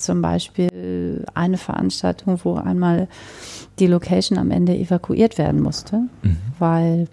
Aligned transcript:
zum 0.00 0.22
Beispiel 0.22 1.24
eine 1.34 1.58
Veranstaltung, 1.58 2.40
wo 2.44 2.54
einmal 2.54 3.08
die 3.78 3.86
Location 3.86 4.38
am 4.38 4.50
Ende 4.50 4.76
evakuiert 4.76 5.38
werden 5.38 5.60
musste, 5.60 6.02
mhm. 6.22 6.36
weil 6.58 7.08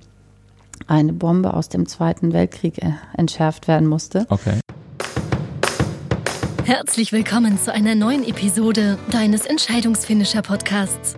eine 0.87 1.13
Bombe 1.13 1.53
aus 1.53 1.69
dem 1.69 1.87
Zweiten 1.87 2.33
Weltkrieg 2.33 2.81
äh, 2.83 2.91
entschärft 3.15 3.67
werden 3.67 3.87
musste. 3.87 4.25
Okay. 4.29 4.59
Herzlich 6.63 7.13
willkommen 7.13 7.57
zu 7.57 7.73
einer 7.73 7.95
neuen 7.95 8.27
Episode 8.27 8.97
deines 9.11 9.45
Entscheidungsfinisher 9.45 10.41
Podcasts. 10.41 11.15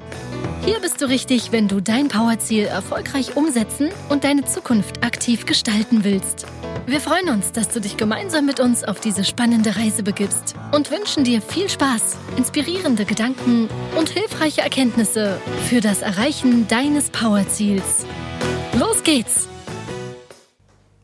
Hier 0.66 0.80
bist 0.82 1.02
du 1.02 1.06
richtig, 1.08 1.52
wenn 1.52 1.68
du 1.68 1.80
dein 1.80 2.10
Powerziel 2.10 2.66
erfolgreich 2.66 3.38
umsetzen 3.38 3.90
und 4.10 4.24
deine 4.24 4.44
Zukunft 4.46 5.04
aktiv 5.04 5.46
gestalten 5.46 6.04
willst. 6.04 6.46
Wir 6.86 7.00
freuen 7.00 7.30
uns, 7.30 7.52
dass 7.52 7.70
du 7.70 7.80
dich 7.80 7.98
gemeinsam 7.98 8.46
mit 8.46 8.60
uns 8.60 8.84
auf 8.84 9.00
diese 9.00 9.24
spannende 9.24 9.78
Reise 9.78 10.04
begibst 10.04 10.56
und 10.74 10.92
wünschen 10.92 11.24
dir 11.24 11.42
viel 11.42 11.70
Spaß, 11.70 12.18
inspirierende 12.36 13.06
Gedanken 13.06 13.70
und 13.98 14.10
hilfreiche 14.10 14.62
Erkenntnisse 14.62 15.40
für 15.68 15.82
das 15.82 16.02
Erreichen 16.02 16.68
deines 16.68 17.10
Powerziels. 17.10 18.06
Los 18.78 19.04
geht's! 19.04 19.48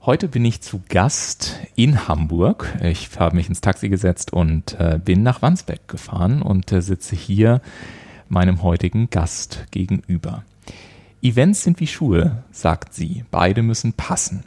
Heute 0.06 0.28
bin 0.28 0.45
ich 0.45 0.62
zu 0.62 0.81
Gast 0.88 1.59
in 1.76 2.08
Hamburg. 2.08 2.72
Ich 2.84 3.09
habe 3.17 3.36
mich 3.36 3.50
ins 3.50 3.62
Taxi 3.62 3.90
gesetzt 3.90 4.34
und 4.34 4.80
äh, 4.80 5.00
bin 5.03 5.23
nach 5.23 5.42
Wandsbek 5.42 5.88
gefahren 5.88 6.44
und 6.44 6.72
äh, 6.72 6.81
sitze 6.81 7.16
hier 7.16 7.62
meinem 8.30 8.64
heutigen 8.64 9.10
Gast 9.10 9.66
gegenüber. 9.72 10.44
Events 11.22 11.64
sind 11.64 11.80
wie 11.80 11.88
Schuhe, 11.88 12.44
sagt 12.52 12.94
sie. 12.94 13.26
Beide 13.32 13.64
müssen 13.64 13.94
passen. 13.94 14.44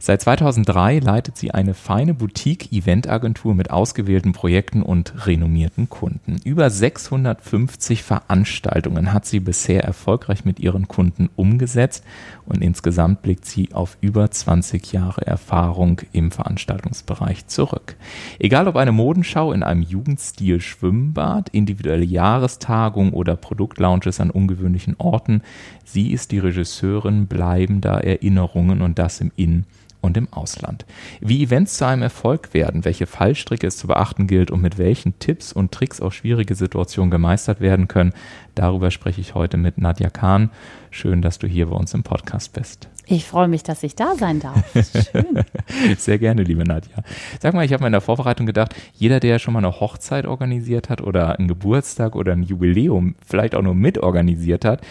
Seit 0.00 0.22
2003 0.22 1.00
leitet 1.00 1.36
sie 1.36 1.50
eine 1.50 1.74
feine 1.74 2.14
Boutique-Eventagentur 2.14 3.54
mit 3.56 3.72
ausgewählten 3.72 4.32
Projekten 4.32 4.82
und 4.82 5.26
renommierten 5.26 5.88
Kunden. 5.88 6.36
Über 6.44 6.70
650 6.70 8.04
Veranstaltungen 8.04 9.12
hat 9.12 9.26
sie 9.26 9.40
bisher 9.40 9.82
erfolgreich 9.82 10.44
mit 10.44 10.60
ihren 10.60 10.86
Kunden 10.86 11.28
umgesetzt 11.34 12.04
und 12.46 12.62
insgesamt 12.62 13.22
blickt 13.22 13.44
sie 13.44 13.72
auf 13.72 13.98
über 14.00 14.30
20 14.30 14.92
Jahre 14.92 15.26
Erfahrung 15.26 16.00
im 16.12 16.30
Veranstaltungsbereich 16.30 17.48
zurück. 17.48 17.96
Egal 18.38 18.68
ob 18.68 18.76
eine 18.76 18.92
Modenschau 18.92 19.52
in 19.52 19.64
einem 19.64 19.82
Jugendstil 19.82 20.60
Schwimmbad, 20.60 21.48
individuelle 21.48 22.04
Jahrestagung 22.04 23.12
oder 23.12 23.34
Produktlaunches 23.34 24.20
an 24.20 24.30
ungewöhnlichen 24.30 24.94
Orten, 24.98 25.42
sie 25.84 26.12
ist 26.12 26.30
die 26.30 26.38
Regisseurin 26.38 27.26
bleibender 27.26 28.04
Erinnerungen 28.04 28.80
und 28.80 29.00
das 29.00 29.20
im 29.20 29.32
In- 29.34 29.64
und 30.00 30.16
im 30.16 30.32
Ausland. 30.32 30.86
Wie 31.20 31.42
Events 31.42 31.76
zu 31.76 31.86
einem 31.86 32.02
Erfolg 32.02 32.54
werden, 32.54 32.84
welche 32.84 33.06
Fallstricke 33.06 33.66
es 33.66 33.76
zu 33.76 33.86
beachten 33.86 34.26
gilt 34.26 34.50
und 34.50 34.62
mit 34.62 34.78
welchen 34.78 35.18
Tipps 35.18 35.52
und 35.52 35.72
Tricks 35.72 36.00
auch 36.00 36.12
schwierige 36.12 36.54
Situationen 36.54 37.10
gemeistert 37.10 37.60
werden 37.60 37.88
können, 37.88 38.12
darüber 38.54 38.90
spreche 38.90 39.20
ich 39.20 39.34
heute 39.34 39.56
mit 39.56 39.78
Nadja 39.78 40.10
Kahn. 40.10 40.50
Schön, 40.90 41.22
dass 41.22 41.38
du 41.38 41.46
hier 41.46 41.66
bei 41.66 41.76
uns 41.76 41.94
im 41.94 42.02
Podcast 42.02 42.52
bist. 42.52 42.88
Ich 43.10 43.24
freue 43.24 43.48
mich, 43.48 43.62
dass 43.62 43.82
ich 43.82 43.96
da 43.96 44.14
sein 44.16 44.38
darf. 44.38 44.62
Schön. 44.74 45.42
Sehr 45.98 46.18
gerne, 46.18 46.42
liebe 46.42 46.64
Nadja. 46.64 47.02
Sag 47.40 47.54
mal, 47.54 47.64
ich 47.64 47.72
habe 47.72 47.82
mir 47.82 47.88
in 47.88 47.92
der 47.92 48.02
Vorbereitung 48.02 48.44
gedacht, 48.44 48.74
jeder, 48.94 49.18
der 49.18 49.38
schon 49.38 49.54
mal 49.54 49.60
eine 49.60 49.80
Hochzeit 49.80 50.26
organisiert 50.26 50.90
hat 50.90 51.00
oder 51.00 51.38
einen 51.38 51.48
Geburtstag 51.48 52.14
oder 52.14 52.32
ein 52.32 52.42
Jubiläum 52.42 53.14
vielleicht 53.26 53.54
auch 53.54 53.62
nur 53.62 53.74
mitorganisiert 53.74 54.66
hat, 54.66 54.82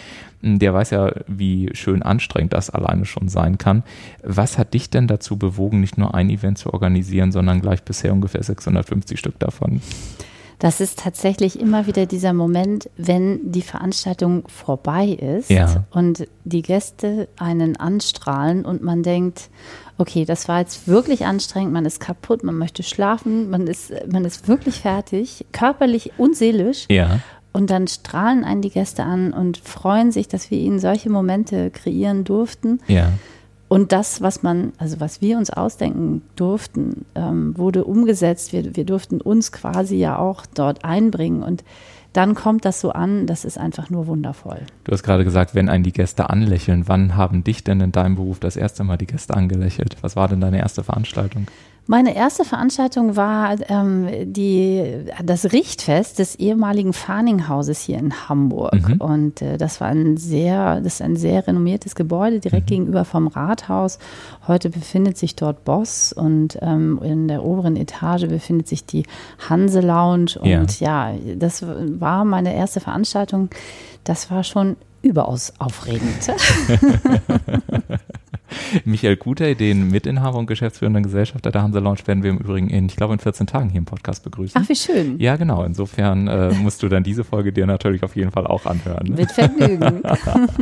der 0.42 0.72
weiß 0.74 0.90
ja, 0.90 1.12
wie 1.26 1.70
schön 1.72 2.02
anstrengend 2.02 2.52
das 2.52 2.70
alleine 2.70 3.04
schon 3.04 3.28
sein 3.28 3.58
kann. 3.58 3.82
Was 4.22 4.58
hat 4.58 4.74
dich 4.74 4.90
denn 4.90 5.06
dazu 5.06 5.36
bewogen, 5.36 5.80
nicht 5.80 5.98
nur 5.98 6.14
ein 6.14 6.30
Event 6.30 6.58
zu 6.58 6.72
organisieren, 6.72 7.32
sondern 7.32 7.60
gleich 7.60 7.82
bisher 7.82 8.12
ungefähr 8.12 8.42
650 8.42 9.18
Stück 9.18 9.38
davon? 9.38 9.80
Das 10.58 10.80
ist 10.80 10.98
tatsächlich 10.98 11.60
immer 11.60 11.86
wieder 11.86 12.06
dieser 12.06 12.32
Moment, 12.32 12.90
wenn 12.96 13.52
die 13.52 13.62
Veranstaltung 13.62 14.48
vorbei 14.48 15.06
ist 15.06 15.50
ja. 15.50 15.84
und 15.92 16.26
die 16.44 16.62
Gäste 16.62 17.28
einen 17.36 17.76
anstrahlen 17.76 18.64
und 18.64 18.82
man 18.82 19.04
denkt, 19.04 19.50
okay, 19.98 20.24
das 20.24 20.48
war 20.48 20.58
jetzt 20.58 20.88
wirklich 20.88 21.26
anstrengend, 21.26 21.72
man 21.72 21.86
ist 21.86 22.00
kaputt, 22.00 22.42
man 22.42 22.56
möchte 22.56 22.82
schlafen, 22.82 23.50
man 23.50 23.68
ist, 23.68 23.92
man 24.10 24.24
ist 24.24 24.48
wirklich 24.48 24.80
fertig, 24.80 25.46
körperlich 25.52 26.12
und 26.18 26.36
seelisch. 26.36 26.86
Ja. 26.88 27.20
Und 27.58 27.70
dann 27.70 27.88
strahlen 27.88 28.44
einen 28.44 28.62
die 28.62 28.70
Gäste 28.70 29.02
an 29.02 29.32
und 29.32 29.58
freuen 29.58 30.12
sich, 30.12 30.28
dass 30.28 30.48
wir 30.52 30.58
ihnen 30.58 30.78
solche 30.78 31.10
Momente 31.10 31.72
kreieren 31.72 32.22
durften. 32.22 32.78
Ja. 32.86 33.08
Und 33.66 33.90
das, 33.90 34.22
was 34.22 34.44
man, 34.44 34.72
also 34.78 35.00
was 35.00 35.20
wir 35.20 35.36
uns 35.38 35.50
ausdenken 35.50 36.22
durften, 36.36 37.04
ähm, 37.16 37.58
wurde 37.58 37.82
umgesetzt. 37.82 38.52
Wir, 38.52 38.76
wir 38.76 38.84
durften 38.84 39.20
uns 39.20 39.50
quasi 39.50 39.96
ja 39.96 40.20
auch 40.20 40.46
dort 40.46 40.84
einbringen. 40.84 41.42
Und 41.42 41.64
dann 42.12 42.36
kommt 42.36 42.64
das 42.64 42.80
so 42.80 42.92
an, 42.92 43.26
das 43.26 43.44
ist 43.44 43.58
einfach 43.58 43.90
nur 43.90 44.06
wundervoll. 44.06 44.60
Du 44.84 44.92
hast 44.92 45.02
gerade 45.02 45.24
gesagt, 45.24 45.56
wenn 45.56 45.68
einen 45.68 45.82
die 45.82 45.92
Gäste 45.92 46.30
anlächeln, 46.30 46.86
wann 46.86 47.16
haben 47.16 47.42
dich 47.42 47.64
denn 47.64 47.80
in 47.80 47.90
deinem 47.90 48.14
Beruf 48.14 48.38
das 48.38 48.54
erste 48.54 48.84
Mal 48.84 48.98
die 48.98 49.08
Gäste 49.08 49.34
angelächelt? 49.34 49.96
Was 50.00 50.14
war 50.14 50.28
denn 50.28 50.40
deine 50.40 50.58
erste 50.58 50.84
Veranstaltung? 50.84 51.48
Meine 51.90 52.14
erste 52.14 52.44
Veranstaltung 52.44 53.16
war 53.16 53.56
ähm, 53.70 54.08
die, 54.26 55.06
das 55.24 55.52
Richtfest 55.52 56.18
des 56.18 56.34
ehemaligen 56.34 56.92
Farninghauses 56.92 57.80
hier 57.80 57.96
in 57.96 58.28
Hamburg. 58.28 58.90
Mhm. 58.90 59.00
Und 59.00 59.40
äh, 59.40 59.56
das 59.56 59.80
war 59.80 59.88
ein 59.88 60.18
sehr, 60.18 60.82
das 60.82 60.96
ist 60.96 61.02
ein 61.02 61.16
sehr 61.16 61.46
renommiertes 61.46 61.94
Gebäude 61.94 62.40
direkt 62.40 62.66
mhm. 62.66 62.74
gegenüber 62.74 63.06
vom 63.06 63.26
Rathaus. 63.26 63.98
Heute 64.46 64.68
befindet 64.68 65.16
sich 65.16 65.34
dort 65.34 65.64
Boss 65.64 66.12
und 66.12 66.58
ähm, 66.60 67.00
in 67.02 67.26
der 67.26 67.42
oberen 67.42 67.76
Etage 67.76 68.28
befindet 68.28 68.68
sich 68.68 68.84
die 68.84 69.04
Hanse 69.48 69.80
Lounge. 69.80 70.38
Und 70.38 70.80
ja. 70.80 71.08
ja, 71.12 71.18
das 71.36 71.64
war 71.66 72.26
meine 72.26 72.54
erste 72.54 72.80
Veranstaltung. 72.80 73.48
Das 74.04 74.30
war 74.30 74.44
schon 74.44 74.76
überaus 75.00 75.54
aufregend. 75.58 76.28
Michael 78.84 79.16
Kuter, 79.16 79.54
den 79.54 79.90
Mitinhaber 79.90 80.38
und 80.38 80.46
geschäftsführenden 80.46 81.02
Gesellschafter 81.02 81.50
der 81.50 81.62
Hansa 81.62 81.78
Lounge, 81.78 82.00
werden 82.06 82.22
wir 82.22 82.30
im 82.30 82.38
Übrigen 82.38 82.68
in, 82.68 82.86
ich 82.86 82.96
glaube, 82.96 83.14
in 83.14 83.18
14 83.18 83.46
Tagen 83.46 83.70
hier 83.70 83.78
im 83.78 83.84
Podcast 83.84 84.24
begrüßen. 84.24 84.60
Ach, 84.62 84.68
wie 84.68 84.76
schön. 84.76 85.18
Ja, 85.18 85.36
genau. 85.36 85.64
Insofern 85.64 86.28
äh, 86.28 86.52
musst 86.54 86.82
du 86.82 86.88
dann 86.88 87.02
diese 87.02 87.24
Folge 87.24 87.52
dir 87.52 87.66
natürlich 87.66 88.02
auf 88.02 88.16
jeden 88.16 88.30
Fall 88.30 88.46
auch 88.46 88.66
anhören. 88.66 89.08
Ne? 89.08 89.16
Mit 89.16 89.32
Vergnügen. 89.32 90.02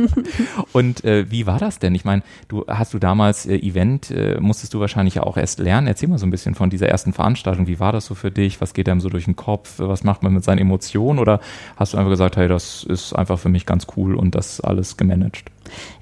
und 0.73 1.03
äh, 1.03 1.29
wie 1.29 1.45
war 1.47 1.59
das 1.59 1.79
denn? 1.79 1.95
Ich 1.95 2.05
meine, 2.05 2.23
du 2.47 2.65
hast 2.67 2.93
du 2.93 2.99
damals 2.99 3.45
äh, 3.45 3.55
Event, 3.55 4.11
äh, 4.11 4.39
musstest 4.39 4.73
du 4.73 4.79
wahrscheinlich 4.79 5.19
auch 5.19 5.37
erst 5.37 5.59
lernen. 5.59 5.87
Erzähl 5.87 6.09
mal 6.09 6.17
so 6.17 6.25
ein 6.25 6.31
bisschen 6.31 6.55
von 6.55 6.69
dieser 6.69 6.87
ersten 6.87 7.13
Veranstaltung. 7.13 7.67
Wie 7.67 7.79
war 7.79 7.91
das 7.91 8.05
so 8.05 8.15
für 8.15 8.31
dich? 8.31 8.61
Was 8.61 8.73
geht 8.73 8.89
einem 8.89 9.01
so 9.01 9.09
durch 9.09 9.25
den 9.25 9.35
Kopf? 9.35 9.75
Was 9.77 10.03
macht 10.03 10.23
man 10.23 10.33
mit 10.33 10.43
seinen 10.43 10.59
Emotionen? 10.59 11.19
Oder 11.19 11.39
hast 11.75 11.93
du 11.93 11.97
einfach 11.97 12.11
gesagt, 12.11 12.37
hey, 12.37 12.47
das 12.47 12.83
ist 12.83 13.13
einfach 13.13 13.39
für 13.39 13.49
mich 13.49 13.65
ganz 13.65 13.87
cool 13.95 14.15
und 14.15 14.35
das 14.35 14.61
alles 14.61 14.97
gemanagt? 14.97 15.51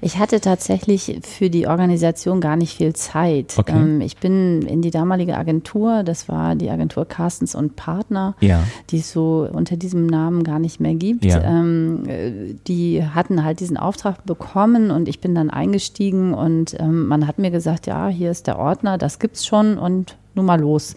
Ich 0.00 0.18
hatte 0.18 0.40
tatsächlich 0.40 1.20
für 1.22 1.50
die 1.50 1.66
Organisation 1.66 2.40
gar 2.40 2.56
nicht 2.56 2.76
viel 2.76 2.94
Zeit. 2.94 3.54
Okay. 3.56 3.72
Ähm, 3.72 4.00
ich 4.00 4.16
bin 4.16 4.62
in 4.62 4.82
die 4.82 4.90
damalige 4.90 5.36
Agentur, 5.36 6.02
das 6.02 6.28
war 6.28 6.54
die 6.54 6.70
Agentur 6.70 7.06
Carstens 7.06 7.54
und 7.54 7.76
Partner, 7.76 8.34
ja. 8.40 8.62
die 8.90 8.98
es 8.98 9.12
so 9.12 9.48
unter 9.50 9.76
diesem 9.76 10.06
Namen 10.06 10.44
gar 10.44 10.58
nicht 10.58 10.80
mehr 10.80 10.94
gibt. 10.94 11.24
Ja. 11.24 11.42
Ähm, 11.42 12.58
die 12.66 13.04
hatten 13.04 13.44
halt 13.44 13.60
diesen 13.60 13.76
Auftrag 13.76 14.24
bekommen 14.24 14.90
und 14.90 15.08
ich 15.08 15.20
bin 15.20 15.34
dann 15.34 15.50
eingestiegen 15.50 16.34
und 16.34 16.78
ähm, 16.78 17.06
man 17.06 17.26
hat 17.26 17.38
mir 17.38 17.50
gesagt, 17.50 17.86
ja, 17.86 18.08
hier 18.08 18.30
ist 18.30 18.46
der 18.46 18.58
Ordner, 18.58 18.98
das 18.98 19.18
gibt's 19.18 19.46
schon 19.46 19.78
und 19.78 20.16
nur 20.36 20.44
mal 20.44 20.60
los. 20.60 20.94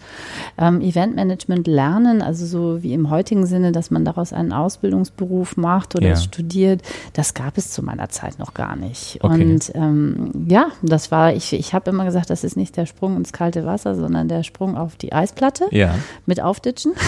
Ähm, 0.58 0.80
Eventmanagement 0.80 1.66
lernen, 1.66 2.22
also 2.22 2.46
so 2.46 2.82
wie 2.82 2.92
im 2.92 3.10
heutigen 3.10 3.46
Sinne, 3.46 3.72
dass 3.72 3.90
man 3.90 4.04
daraus 4.04 4.32
einen 4.32 4.52
Ausbildungsberuf 4.52 5.56
macht 5.56 5.96
oder 5.96 6.10
ja. 6.10 6.16
studiert, 6.16 6.82
das 7.14 7.34
gab 7.34 7.58
es 7.58 7.70
zu 7.70 7.82
meiner 7.82 8.08
Zeit 8.08 8.38
noch 8.38 8.54
gar 8.54 8.76
nicht. 8.76 9.18
Okay. 9.22 9.42
Und 9.42 9.72
ähm, 9.74 10.46
ja, 10.48 10.68
das 10.82 11.10
war, 11.10 11.32
ich, 11.32 11.52
ich 11.52 11.74
habe 11.74 11.90
immer 11.90 12.04
gesagt, 12.04 12.30
das 12.30 12.44
ist 12.44 12.56
nicht 12.56 12.76
der 12.76 12.86
Sprung 12.86 13.16
ins 13.16 13.32
kalte 13.32 13.64
Wasser, 13.66 13.94
sondern 13.94 14.28
der 14.28 14.42
Sprung 14.42 14.76
auf 14.76 14.96
die 14.96 15.12
Eisplatte 15.12 15.66
ja. 15.70 15.94
mit 16.26 16.40
Aufditschen. 16.40 16.92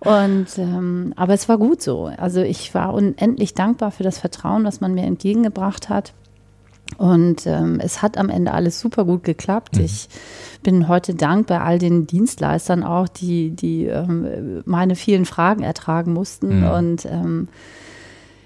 Und 0.00 0.58
ähm, 0.58 1.12
aber 1.14 1.34
es 1.34 1.48
war 1.48 1.58
gut 1.58 1.80
so. 1.80 2.10
Also 2.16 2.40
ich 2.40 2.74
war 2.74 2.92
unendlich 2.92 3.54
dankbar 3.54 3.92
für 3.92 4.02
das 4.02 4.18
Vertrauen, 4.18 4.64
was 4.64 4.80
man 4.80 4.94
mir 4.94 5.04
entgegengebracht 5.04 5.88
hat. 5.88 6.12
Und 6.98 7.46
ähm, 7.46 7.80
es 7.80 8.02
hat 8.02 8.18
am 8.18 8.28
Ende 8.28 8.52
alles 8.52 8.80
super 8.80 9.04
gut 9.04 9.24
geklappt. 9.24 9.76
Mhm. 9.76 9.84
Ich 9.84 10.08
bin 10.62 10.88
heute 10.88 11.14
dankbar 11.14 11.62
all 11.62 11.78
den 11.78 12.06
Dienstleistern 12.06 12.82
auch, 12.82 13.08
die, 13.08 13.50
die 13.50 13.86
ähm, 13.86 14.62
meine 14.64 14.96
vielen 14.96 15.24
Fragen 15.24 15.62
ertragen 15.62 16.12
mussten. 16.12 16.60
Mhm. 16.60 16.70
Und 16.70 17.04
ähm, 17.06 17.48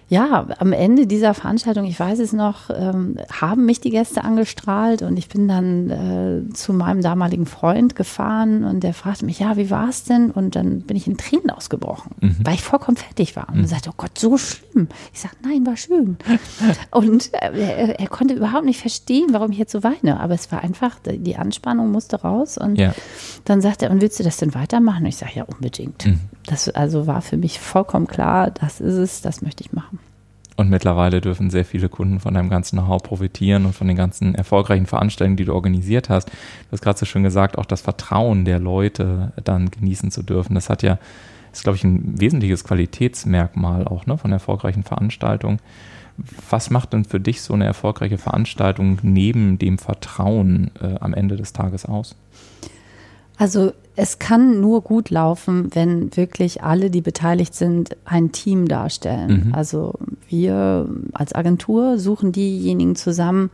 ja, 0.08 0.46
am 0.58 0.72
Ende 0.72 1.08
dieser 1.08 1.34
Veranstaltung, 1.34 1.84
ich 1.84 1.98
weiß 1.98 2.20
es 2.20 2.32
noch, 2.32 2.70
ähm, 2.70 3.16
haben 3.32 3.66
mich 3.66 3.80
die 3.80 3.90
Gäste 3.90 4.22
angestrahlt 4.22 5.02
und 5.02 5.16
ich 5.16 5.28
bin 5.28 5.48
dann 5.48 5.90
äh, 5.90 6.52
zu 6.54 6.72
meinem 6.72 7.02
damaligen 7.02 7.44
Freund 7.44 7.96
gefahren 7.96 8.62
und 8.62 8.84
der 8.84 8.94
fragte 8.94 9.24
mich, 9.24 9.40
ja, 9.40 9.56
wie 9.56 9.68
war 9.68 9.88
es 9.88 10.04
denn? 10.04 10.30
Und 10.30 10.54
dann 10.54 10.82
bin 10.82 10.96
ich 10.96 11.08
in 11.08 11.16
Tränen 11.16 11.50
ausgebrochen, 11.50 12.12
mhm. 12.20 12.36
weil 12.44 12.54
ich 12.54 12.62
vollkommen 12.62 12.96
fertig 12.96 13.34
war. 13.34 13.48
Und 13.48 13.62
mhm. 13.62 13.66
sagte, 13.66 13.90
oh 13.90 13.94
Gott, 13.96 14.16
so 14.16 14.38
schlimm. 14.38 14.86
Ich 15.12 15.20
sagte, 15.20 15.38
nein, 15.42 15.66
war 15.66 15.76
schön. 15.76 16.16
und 16.92 17.34
äh, 17.34 17.58
er, 17.58 17.98
er, 17.98 18.08
konnte 18.08 18.34
überhaupt 18.34 18.64
nicht 18.64 18.80
verstehen, 18.80 19.30
warum 19.32 19.50
ich 19.50 19.58
jetzt 19.58 19.72
so 19.72 19.82
weine. 19.82 20.20
Aber 20.20 20.34
es 20.34 20.52
war 20.52 20.62
einfach, 20.62 20.98
die 21.04 21.36
Anspannung 21.36 21.90
musste 21.90 22.20
raus. 22.20 22.58
Und 22.58 22.76
ja. 22.76 22.94
dann 23.44 23.60
sagte 23.60 23.86
er, 23.86 23.90
und 23.90 24.00
willst 24.00 24.20
du 24.20 24.22
das 24.22 24.36
denn 24.36 24.54
weitermachen? 24.54 25.02
Und 25.02 25.08
ich 25.08 25.16
sage, 25.16 25.32
ja, 25.34 25.42
unbedingt. 25.42 26.06
Mhm. 26.06 26.20
Das 26.46 26.68
also 26.68 27.08
war 27.08 27.22
für 27.22 27.36
mich 27.36 27.58
vollkommen 27.58 28.06
klar, 28.06 28.52
das 28.52 28.80
ist 28.80 28.94
es, 28.94 29.20
das 29.20 29.42
möchte 29.42 29.64
ich 29.64 29.72
machen. 29.72 29.96
Und 30.56 30.70
mittlerweile 30.70 31.20
dürfen 31.20 31.50
sehr 31.50 31.66
viele 31.66 31.90
Kunden 31.90 32.18
von 32.18 32.32
deinem 32.32 32.48
ganzen 32.48 32.78
Know-how 32.78 33.02
profitieren 33.02 33.66
und 33.66 33.74
von 33.74 33.86
den 33.86 33.96
ganzen 33.96 34.34
erfolgreichen 34.34 34.86
Veranstaltungen, 34.86 35.36
die 35.36 35.44
du 35.44 35.52
organisiert 35.52 36.08
hast. 36.08 36.28
Du 36.28 36.72
hast 36.72 36.80
gerade 36.80 36.98
so 36.98 37.04
schön 37.04 37.22
gesagt, 37.22 37.58
auch 37.58 37.66
das 37.66 37.82
Vertrauen 37.82 38.46
der 38.46 38.58
Leute 38.58 39.32
dann 39.44 39.70
genießen 39.70 40.10
zu 40.10 40.22
dürfen. 40.22 40.54
Das 40.54 40.70
hat 40.70 40.82
ja, 40.82 40.98
ist 41.52 41.62
glaube 41.62 41.76
ich 41.76 41.84
ein 41.84 42.18
wesentliches 42.18 42.64
Qualitätsmerkmal 42.64 43.86
auch 43.86 44.06
ne, 44.06 44.16
von 44.16 44.32
erfolgreichen 44.32 44.82
Veranstaltungen. 44.82 45.58
Was 46.48 46.70
macht 46.70 46.94
denn 46.94 47.04
für 47.04 47.20
dich 47.20 47.42
so 47.42 47.52
eine 47.52 47.66
erfolgreiche 47.66 48.16
Veranstaltung 48.16 48.98
neben 49.02 49.58
dem 49.58 49.76
Vertrauen 49.76 50.70
äh, 50.80 50.94
am 51.00 51.12
Ende 51.12 51.36
des 51.36 51.52
Tages 51.52 51.84
aus? 51.84 52.16
Also 53.38 53.72
es 53.96 54.18
kann 54.18 54.60
nur 54.60 54.82
gut 54.82 55.10
laufen, 55.10 55.74
wenn 55.74 56.14
wirklich 56.16 56.62
alle, 56.62 56.90
die 56.90 57.00
beteiligt 57.00 57.54
sind, 57.54 57.96
ein 58.04 58.32
Team 58.32 58.68
darstellen. 58.68 59.46
Mhm. 59.48 59.54
Also 59.54 59.94
wir 60.28 60.88
als 61.12 61.34
Agentur 61.34 61.98
suchen 61.98 62.32
diejenigen 62.32 62.96
zusammen, 62.96 63.50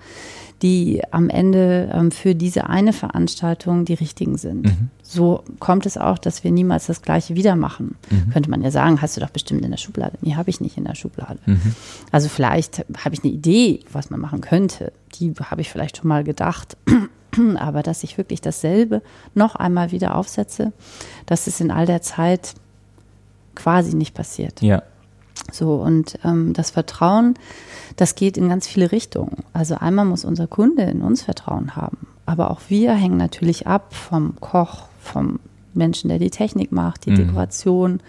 die 0.63 1.03
am 1.11 1.29
Ende 1.29 1.91
ähm, 1.93 2.13
für 2.13 2.35
diese 2.35 2.69
eine 2.69 2.93
Veranstaltung 2.93 3.85
die 3.85 3.95
richtigen 3.95 4.39
sind. 4.39 4.67
Mhm. 4.67 4.91
So 5.03 5.43
kommt 5.59 5.87
es 5.87 5.99
auch, 5.99 6.19
dass 6.19 6.45
wir 6.45 6.53
niemals 6.53 6.87
das 6.87 7.03
Gleiche 7.03 7.35
wieder 7.35 7.57
machen. 7.57 7.97
Mhm. 8.11 8.31
Könnte 8.31 8.49
man 8.49 8.63
ja 8.63 8.71
sagen, 8.71 9.03
hast 9.03 9.17
du 9.17 9.21
doch 9.21 9.31
bestimmt 9.31 9.65
in 9.65 9.73
der 9.73 9.79
Schublade. 9.79 10.17
Nee, 10.23 10.37
habe 10.37 10.51
ich 10.51 10.61
nicht 10.61 10.79
in 10.79 10.85
der 10.85 10.95
Schublade. 10.95 11.41
Mhm. 11.47 11.75
Also 12.13 12.29
vielleicht 12.29 12.85
habe 13.05 13.15
ich 13.15 13.25
eine 13.25 13.33
Idee, 13.33 13.81
was 13.91 14.11
man 14.11 14.21
machen 14.21 14.41
könnte. 14.41 14.93
Die 15.17 15.35
habe 15.43 15.61
ich 15.61 15.69
vielleicht 15.69 15.99
schon 15.99 16.09
mal 16.09 16.23
gedacht. 16.23 16.77
Aber 17.57 17.83
dass 17.83 18.05
ich 18.05 18.17
wirklich 18.17 18.41
dasselbe 18.41 19.03
noch 19.35 19.57
einmal 19.57 19.91
wieder 19.91 20.15
aufsetze, 20.15 20.73
das 21.27 21.49
ist 21.49 21.61
in 21.61 21.71
all 21.71 21.87
der 21.87 22.03
Zeit 22.03 22.55
quasi 23.55 23.97
nicht 23.97 24.15
passiert. 24.15 24.63
Ja. 24.63 24.83
So, 25.51 25.75
und 25.75 26.19
ähm, 26.25 26.53
das 26.53 26.71
Vertrauen, 26.71 27.35
das 27.97 28.15
geht 28.15 28.37
in 28.37 28.49
ganz 28.49 28.67
viele 28.67 28.93
Richtungen. 28.93 29.45
Also 29.53 29.75
einmal 29.75 30.05
muss 30.05 30.25
unser 30.25 30.47
Kunde 30.47 30.83
in 30.83 31.03
uns 31.03 31.23
Vertrauen 31.23 31.77
haben. 31.77 32.07
Aber 32.27 32.51
auch 32.51 32.61
wir 32.69 32.93
hängen 32.93 33.17
natürlich 33.17 33.67
ab 33.67 33.95
vom 33.95 34.37
Koch, 34.41 34.85
vom 35.01 35.41
Menschen, 35.75 36.09
der 36.09 36.19
die 36.19 36.31
Technik 36.31 36.73
macht, 36.73 37.07
die 37.07 37.11
mhm. 37.11 37.17
Dekoration, 37.17 38.01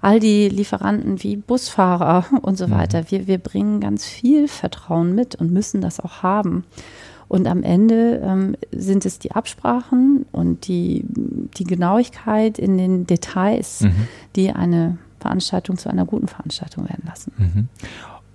all 0.00 0.20
die 0.20 0.48
Lieferanten 0.48 1.22
wie 1.22 1.36
Busfahrer 1.36 2.24
und 2.42 2.56
so 2.56 2.68
mhm. 2.68 2.72
weiter. 2.72 3.10
Wir, 3.10 3.26
wir 3.26 3.38
bringen 3.38 3.80
ganz 3.80 4.04
viel 4.04 4.48
Vertrauen 4.48 5.14
mit 5.14 5.34
und 5.34 5.52
müssen 5.52 5.80
das 5.80 6.00
auch 6.00 6.22
haben. 6.22 6.64
Und 7.28 7.48
am 7.48 7.64
Ende 7.64 8.22
ähm, 8.24 8.56
sind 8.70 9.04
es 9.04 9.18
die 9.18 9.32
Absprachen 9.32 10.26
und 10.30 10.68
die, 10.68 11.04
die 11.06 11.64
Genauigkeit 11.64 12.56
in 12.56 12.78
den 12.78 13.06
Details, 13.06 13.80
mhm. 13.80 14.08
die 14.36 14.52
eine 14.52 14.98
Veranstaltung 15.20 15.78
zu 15.78 15.88
einer 15.88 16.04
guten 16.04 16.28
Veranstaltung 16.28 16.88
werden 16.88 17.04
lassen. 17.06 17.32
Mhm. 17.36 17.68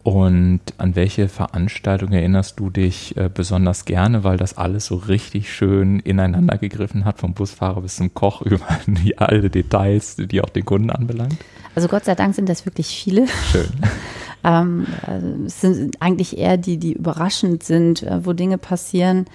Und 0.03 0.61
an 0.79 0.95
welche 0.95 1.27
Veranstaltung 1.27 2.11
erinnerst 2.11 2.59
du 2.59 2.71
dich 2.71 3.15
äh, 3.17 3.29
besonders 3.31 3.85
gerne, 3.85 4.23
weil 4.23 4.37
das 4.37 4.57
alles 4.57 4.87
so 4.87 4.95
richtig 4.95 5.53
schön 5.53 5.99
ineinander 5.99 6.57
gegriffen 6.57 7.05
hat, 7.05 7.19
vom 7.19 7.33
Busfahrer 7.35 7.81
bis 7.81 7.97
zum 7.97 8.13
Koch 8.13 8.41
über 8.41 8.65
die, 8.87 9.17
alle 9.19 9.49
Details, 9.49 10.15
die 10.17 10.41
auch 10.41 10.49
den 10.49 10.65
Kunden 10.65 10.89
anbelangt? 10.89 11.37
Also 11.75 11.87
Gott 11.87 12.05
sei 12.05 12.15
Dank 12.15 12.33
sind 12.33 12.49
das 12.49 12.65
wirklich 12.65 12.87
viele. 12.87 13.27
Schön. 13.51 13.69
Ähm, 14.43 14.87
äh, 15.07 15.45
es 15.45 15.61
sind 15.61 16.01
eigentlich 16.01 16.35
eher 16.35 16.57
die, 16.57 16.77
die 16.77 16.93
überraschend 16.93 17.61
sind, 17.61 18.01
äh, 18.01 18.25
wo 18.25 18.33
Dinge 18.33 18.57
passieren, 18.57 19.25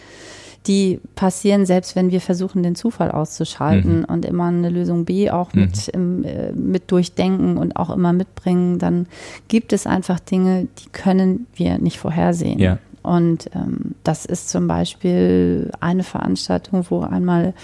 die 0.66 1.00
passieren, 1.14 1.66
selbst 1.66 1.96
wenn 1.96 2.10
wir 2.10 2.20
versuchen, 2.20 2.62
den 2.62 2.74
Zufall 2.74 3.10
auszuschalten 3.10 4.00
mhm. 4.00 4.04
und 4.04 4.24
immer 4.24 4.46
eine 4.46 4.70
Lösung 4.70 5.04
B 5.04 5.30
auch 5.30 5.52
mhm. 5.52 5.60
mit, 5.60 5.88
im, 5.88 6.24
äh, 6.24 6.52
mit 6.52 6.90
durchdenken 6.90 7.56
und 7.56 7.76
auch 7.76 7.90
immer 7.90 8.12
mitbringen, 8.12 8.78
dann 8.78 9.06
gibt 9.48 9.72
es 9.72 9.86
einfach 9.86 10.20
Dinge, 10.20 10.68
die 10.78 10.88
können 10.90 11.46
wir 11.54 11.78
nicht 11.78 11.98
vorhersehen. 11.98 12.58
Ja. 12.58 12.78
Und 13.02 13.50
ähm, 13.54 13.94
das 14.02 14.24
ist 14.24 14.48
zum 14.48 14.66
Beispiel 14.66 15.70
eine 15.78 16.02
Veranstaltung, 16.02 16.84
wo 16.88 17.02
einmal 17.02 17.54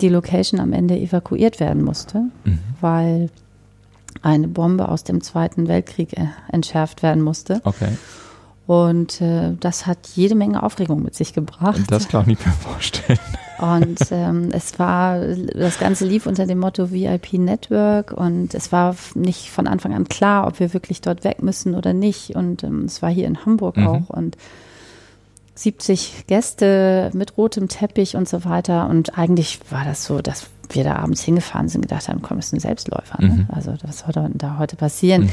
die 0.00 0.08
Location 0.08 0.58
am 0.58 0.72
Ende 0.72 0.98
evakuiert 0.98 1.60
werden 1.60 1.84
musste, 1.84 2.24
mhm. 2.44 2.58
weil 2.80 3.30
eine 4.22 4.48
Bombe 4.48 4.88
aus 4.88 5.04
dem 5.04 5.22
Zweiten 5.22 5.68
Weltkrieg 5.68 6.18
äh, 6.18 6.26
entschärft 6.50 7.04
werden 7.04 7.22
musste. 7.22 7.60
Okay. 7.64 7.90
Und 8.66 9.20
äh, 9.20 9.54
das 9.58 9.86
hat 9.86 9.98
jede 10.14 10.34
Menge 10.34 10.62
Aufregung 10.62 11.02
mit 11.02 11.14
sich 11.14 11.32
gebracht. 11.32 11.76
Und 11.76 11.90
das 11.90 12.08
kann 12.08 12.28
ich 12.30 12.38
mir 12.44 12.52
vorstellen. 12.52 13.18
Und 13.58 14.00
ähm, 14.10 14.48
es 14.52 14.78
war, 14.78 15.20
das 15.20 15.78
Ganze 15.78 16.04
lief 16.04 16.26
unter 16.26 16.46
dem 16.46 16.58
Motto 16.58 16.90
VIP 16.90 17.34
Network 17.34 18.12
und 18.12 18.54
es 18.54 18.72
war 18.72 18.96
nicht 19.14 19.50
von 19.50 19.68
Anfang 19.68 19.94
an 19.94 20.08
klar, 20.08 20.48
ob 20.48 20.58
wir 20.58 20.74
wirklich 20.74 21.00
dort 21.00 21.22
weg 21.22 21.42
müssen 21.42 21.76
oder 21.76 21.92
nicht. 21.92 22.34
Und 22.34 22.64
ähm, 22.64 22.86
es 22.86 23.02
war 23.02 23.10
hier 23.10 23.26
in 23.26 23.44
Hamburg 23.44 23.76
mhm. 23.76 23.86
auch 23.86 24.10
und 24.10 24.36
70 25.54 26.24
Gäste 26.26 27.10
mit 27.14 27.36
rotem 27.36 27.68
Teppich 27.68 28.16
und 28.16 28.28
so 28.28 28.44
weiter. 28.44 28.88
Und 28.88 29.16
eigentlich 29.16 29.60
war 29.70 29.84
das 29.84 30.04
so, 30.04 30.20
dass 30.20 30.46
wir 30.70 30.82
da 30.82 30.96
abends 30.96 31.22
hingefahren 31.22 31.68
sind, 31.68 31.82
gedacht 31.82 32.08
haben, 32.08 32.22
komm, 32.22 32.38
ist 32.38 32.52
ein 32.52 32.60
Selbstläufer. 32.60 33.22
Ne? 33.22 33.28
Mhm. 33.28 33.46
Also 33.48 33.74
was 33.84 34.00
soll 34.00 34.30
da 34.34 34.58
heute 34.58 34.76
passieren? 34.76 35.24
Mhm. 35.24 35.32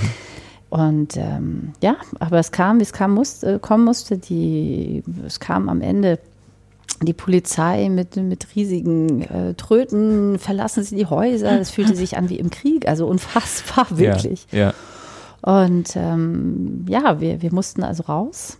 Und 0.70 1.18
ähm, 1.18 1.74
ja, 1.82 1.98
aber 2.20 2.38
es 2.38 2.52
kam, 2.52 2.80
wie 2.80 2.84
es 2.84 2.94
kam 2.94 3.14
musste, 3.14 3.56
äh, 3.56 3.60
kommen 3.60 3.86
musste. 3.86 4.18
Die, 4.18 5.04
es 5.26 5.40
kam 5.40 5.68
am 5.68 5.82
Ende 5.82 6.20
die 7.02 7.14
Polizei 7.14 7.90
mit, 7.90 8.18
mit 8.18 8.48
riesigen 8.56 9.22
äh, 9.22 9.54
Tröten, 9.56 10.38
verlassen 10.38 10.84
sie 10.84 10.96
die 10.96 11.06
Häuser. 11.06 11.60
Es 11.60 11.72
fühlte 11.72 11.96
sich 11.96 12.18
an 12.18 12.30
wie 12.30 12.38
im 12.38 12.50
Krieg, 12.50 12.88
also 12.88 13.08
unfassbar, 13.08 13.88
wirklich. 13.92 14.48
Ja, 14.52 14.60
ja. 14.60 14.74
Und 15.42 15.96
ähm, 15.96 16.86
ja, 16.88 17.22
wir, 17.22 17.42
wir 17.42 17.54
mussten 17.54 17.84
also 17.84 18.04
raus. 18.04 18.58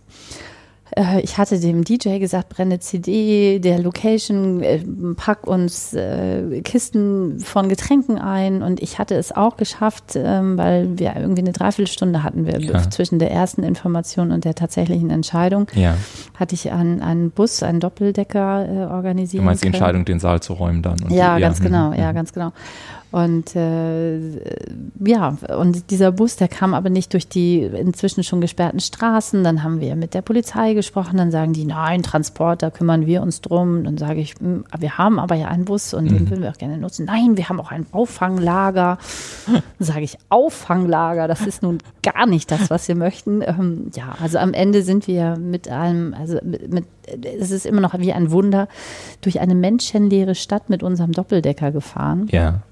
Äh, 0.96 1.20
ich 1.20 1.38
hatte 1.38 1.58
dem 1.58 1.84
DJ 1.84 2.18
gesagt, 2.18 2.48
brenne 2.48 2.80
CD, 2.80 3.58
der 3.58 3.78
Location, 3.78 4.62
äh, 4.62 4.80
pack 5.16 5.46
uns 5.46 5.94
äh, 5.94 6.60
Kisten 6.62 7.40
von 7.40 7.68
Getränken 7.68 8.18
ein. 8.18 8.62
Und 8.62 8.82
ich 8.82 8.98
hatte 8.98 9.14
es 9.14 9.32
auch 9.32 9.56
geschafft, 9.56 10.14
ähm, 10.16 10.58
weil 10.58 10.98
wir 10.98 11.14
irgendwie 11.16 11.42
eine 11.42 11.52
Dreiviertelstunde 11.52 12.22
hatten 12.22 12.46
wir 12.46 12.60
ja. 12.60 12.90
zwischen 12.90 13.18
der 13.18 13.30
ersten 13.30 13.62
Information 13.62 14.32
und 14.32 14.44
der 14.44 14.54
tatsächlichen 14.54 15.10
Entscheidung. 15.10 15.66
Ja. 15.74 15.96
Hatte 16.34 16.54
ich 16.54 16.70
einen, 16.72 17.02
einen 17.02 17.30
Bus, 17.30 17.62
einen 17.62 17.80
Doppeldecker 17.80 18.90
organisiert. 18.90 19.42
Du 19.42 19.44
meinst 19.44 19.62
die 19.62 19.68
Entscheidung, 19.68 20.04
den 20.04 20.20
Saal 20.20 20.40
zu 20.40 20.54
räumen 20.54 20.82
dann? 20.82 20.96
ja, 21.10 21.36
die, 21.36 21.42
ganz 21.42 21.58
ja. 21.58 21.64
genau, 21.64 21.92
ja, 21.92 22.10
mhm. 22.10 22.14
ganz 22.14 22.32
genau. 22.32 22.52
Und 23.12 23.56
äh, 23.56 24.20
ja, 25.04 25.36
und 25.58 25.90
dieser 25.90 26.12
Bus, 26.12 26.36
der 26.36 26.46
kam 26.46 26.74
aber 26.74 26.90
nicht 26.90 27.12
durch 27.12 27.26
die 27.26 27.62
inzwischen 27.62 28.22
schon 28.22 28.40
gesperrten 28.40 28.78
Straßen. 28.78 29.42
Dann 29.42 29.64
haben 29.64 29.80
wir 29.80 29.96
mit 29.96 30.14
der 30.14 30.22
Polizei 30.22 30.74
gesprochen. 30.74 31.16
Dann 31.16 31.32
sagen 31.32 31.52
die, 31.52 31.64
nein, 31.64 32.02
Transport, 32.02 32.62
da 32.62 32.70
kümmern 32.70 33.06
wir 33.06 33.22
uns 33.22 33.40
drum. 33.40 33.82
Dann 33.82 33.98
sage 33.98 34.20
ich, 34.20 34.34
hm, 34.38 34.64
wir 34.78 34.96
haben 34.96 35.18
aber 35.18 35.34
ja 35.34 35.48
einen 35.48 35.64
Bus 35.64 35.92
und 35.92 36.04
mhm. 36.04 36.08
den 36.08 36.30
würden 36.30 36.42
wir 36.42 36.50
auch 36.50 36.58
gerne 36.58 36.78
nutzen. 36.78 37.06
Nein, 37.06 37.36
wir 37.36 37.48
haben 37.48 37.60
auch 37.60 37.72
ein 37.72 37.86
Auffanglager. 37.90 38.98
Dann 39.46 39.62
sage 39.80 40.02
ich, 40.02 40.16
Auffanglager, 40.28 41.26
das 41.26 41.46
ist 41.46 41.64
nun 41.64 41.78
gar 42.04 42.26
nicht 42.26 42.50
das, 42.52 42.70
was 42.70 42.86
wir 42.86 42.94
möchten. 42.94 43.42
Ähm, 43.42 43.90
ja, 43.96 44.14
also 44.22 44.38
am 44.38 44.54
Ende 44.54 44.82
sind 44.82 45.08
wir 45.08 45.36
mit 45.36 45.68
einem, 45.68 46.14
also 46.14 46.38
mit, 46.44 46.72
mit 46.72 46.84
es 47.38 47.50
ist 47.50 47.66
immer 47.66 47.80
noch 47.80 47.98
wie 47.98 48.12
ein 48.12 48.30
Wunder, 48.30 48.68
durch 49.20 49.40
eine 49.40 49.56
menschenleere 49.56 50.36
Stadt 50.36 50.70
mit 50.70 50.84
unserem 50.84 51.10
Doppeldecker 51.10 51.72
gefahren. 51.72 52.28
Ja 52.30 52.62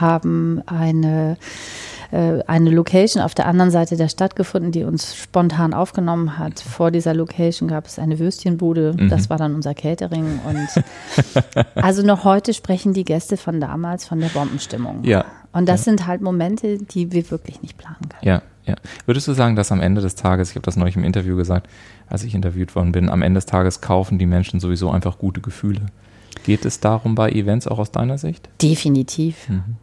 haben 0.00 0.62
eine 0.66 1.36
äh, 2.12 2.42
eine 2.46 2.70
Location 2.70 3.22
auf 3.22 3.34
der 3.34 3.46
anderen 3.46 3.70
Seite 3.70 3.96
der 3.96 4.08
Stadt 4.08 4.36
gefunden, 4.36 4.70
die 4.70 4.84
uns 4.84 5.16
spontan 5.16 5.72
aufgenommen 5.72 6.38
hat. 6.38 6.60
Vor 6.60 6.90
dieser 6.90 7.14
Location 7.14 7.68
gab 7.68 7.86
es 7.86 7.98
eine 7.98 8.18
Würstchenbude. 8.18 8.94
Mhm. 8.96 9.08
Das 9.08 9.30
war 9.30 9.38
dann 9.38 9.54
unser 9.54 9.74
Catering. 9.74 10.40
Und 10.44 10.84
also 11.74 12.02
noch 12.02 12.24
heute 12.24 12.52
sprechen 12.52 12.92
die 12.92 13.04
Gäste 13.04 13.38
von 13.38 13.60
damals 13.60 14.06
von 14.06 14.20
der 14.20 14.28
Bombenstimmung. 14.28 15.04
Ja. 15.04 15.24
Und 15.52 15.68
das 15.68 15.80
ja. 15.80 15.84
sind 15.84 16.06
halt 16.06 16.20
Momente, 16.20 16.78
die 16.78 17.12
wir 17.12 17.30
wirklich 17.30 17.62
nicht 17.62 17.78
planen 17.78 18.08
können. 18.10 18.22
Ja, 18.22 18.42
ja. 18.66 18.76
Würdest 19.06 19.26
du 19.26 19.32
sagen, 19.32 19.56
dass 19.56 19.72
am 19.72 19.80
Ende 19.80 20.02
des 20.02 20.14
Tages, 20.14 20.50
ich 20.50 20.56
habe 20.56 20.66
das 20.66 20.76
neulich 20.76 20.96
im 20.96 21.04
Interview 21.04 21.36
gesagt, 21.36 21.66
als 22.08 22.24
ich 22.24 22.34
interviewt 22.34 22.76
worden 22.76 22.92
bin, 22.92 23.08
am 23.08 23.22
Ende 23.22 23.38
des 23.38 23.46
Tages 23.46 23.80
kaufen 23.80 24.18
die 24.18 24.26
Menschen 24.26 24.60
sowieso 24.60 24.90
einfach 24.90 25.16
gute 25.16 25.40
Gefühle? 25.40 25.80
Geht 26.44 26.64
es 26.64 26.80
darum 26.80 27.14
bei 27.14 27.30
Events 27.30 27.66
auch 27.66 27.78
aus 27.78 27.90
deiner 27.90 28.18
Sicht? 28.18 28.48
Definitiv. 28.60 29.48
Mhm. 29.48 29.76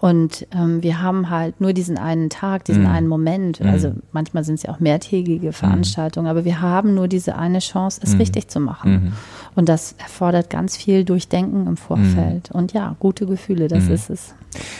Und 0.00 0.46
ähm, 0.52 0.82
wir 0.82 1.02
haben 1.02 1.28
halt 1.28 1.60
nur 1.60 1.74
diesen 1.74 1.98
einen 1.98 2.30
Tag, 2.30 2.64
diesen 2.64 2.84
mhm. 2.84 2.88
einen 2.88 3.06
Moment. 3.06 3.60
Also 3.60 3.90
mhm. 3.90 4.02
manchmal 4.12 4.44
sind 4.44 4.54
es 4.54 4.62
ja 4.62 4.70
auch 4.70 4.80
mehrtägige 4.80 5.48
mhm. 5.48 5.52
Veranstaltungen, 5.52 6.26
aber 6.26 6.46
wir 6.46 6.62
haben 6.62 6.94
nur 6.94 7.06
diese 7.06 7.36
eine 7.36 7.58
Chance, 7.58 8.00
es 8.02 8.14
mhm. 8.14 8.20
richtig 8.20 8.48
zu 8.48 8.60
machen. 8.60 8.92
Mhm. 8.92 9.12
Und 9.56 9.68
das 9.68 9.94
erfordert 9.98 10.48
ganz 10.48 10.76
viel 10.78 11.04
Durchdenken 11.04 11.66
im 11.66 11.76
Vorfeld. 11.76 12.50
Und 12.50 12.72
ja, 12.72 12.96
gute 12.98 13.26
Gefühle, 13.26 13.68
das 13.68 13.88
ist 13.88 14.08
es. 14.08 14.34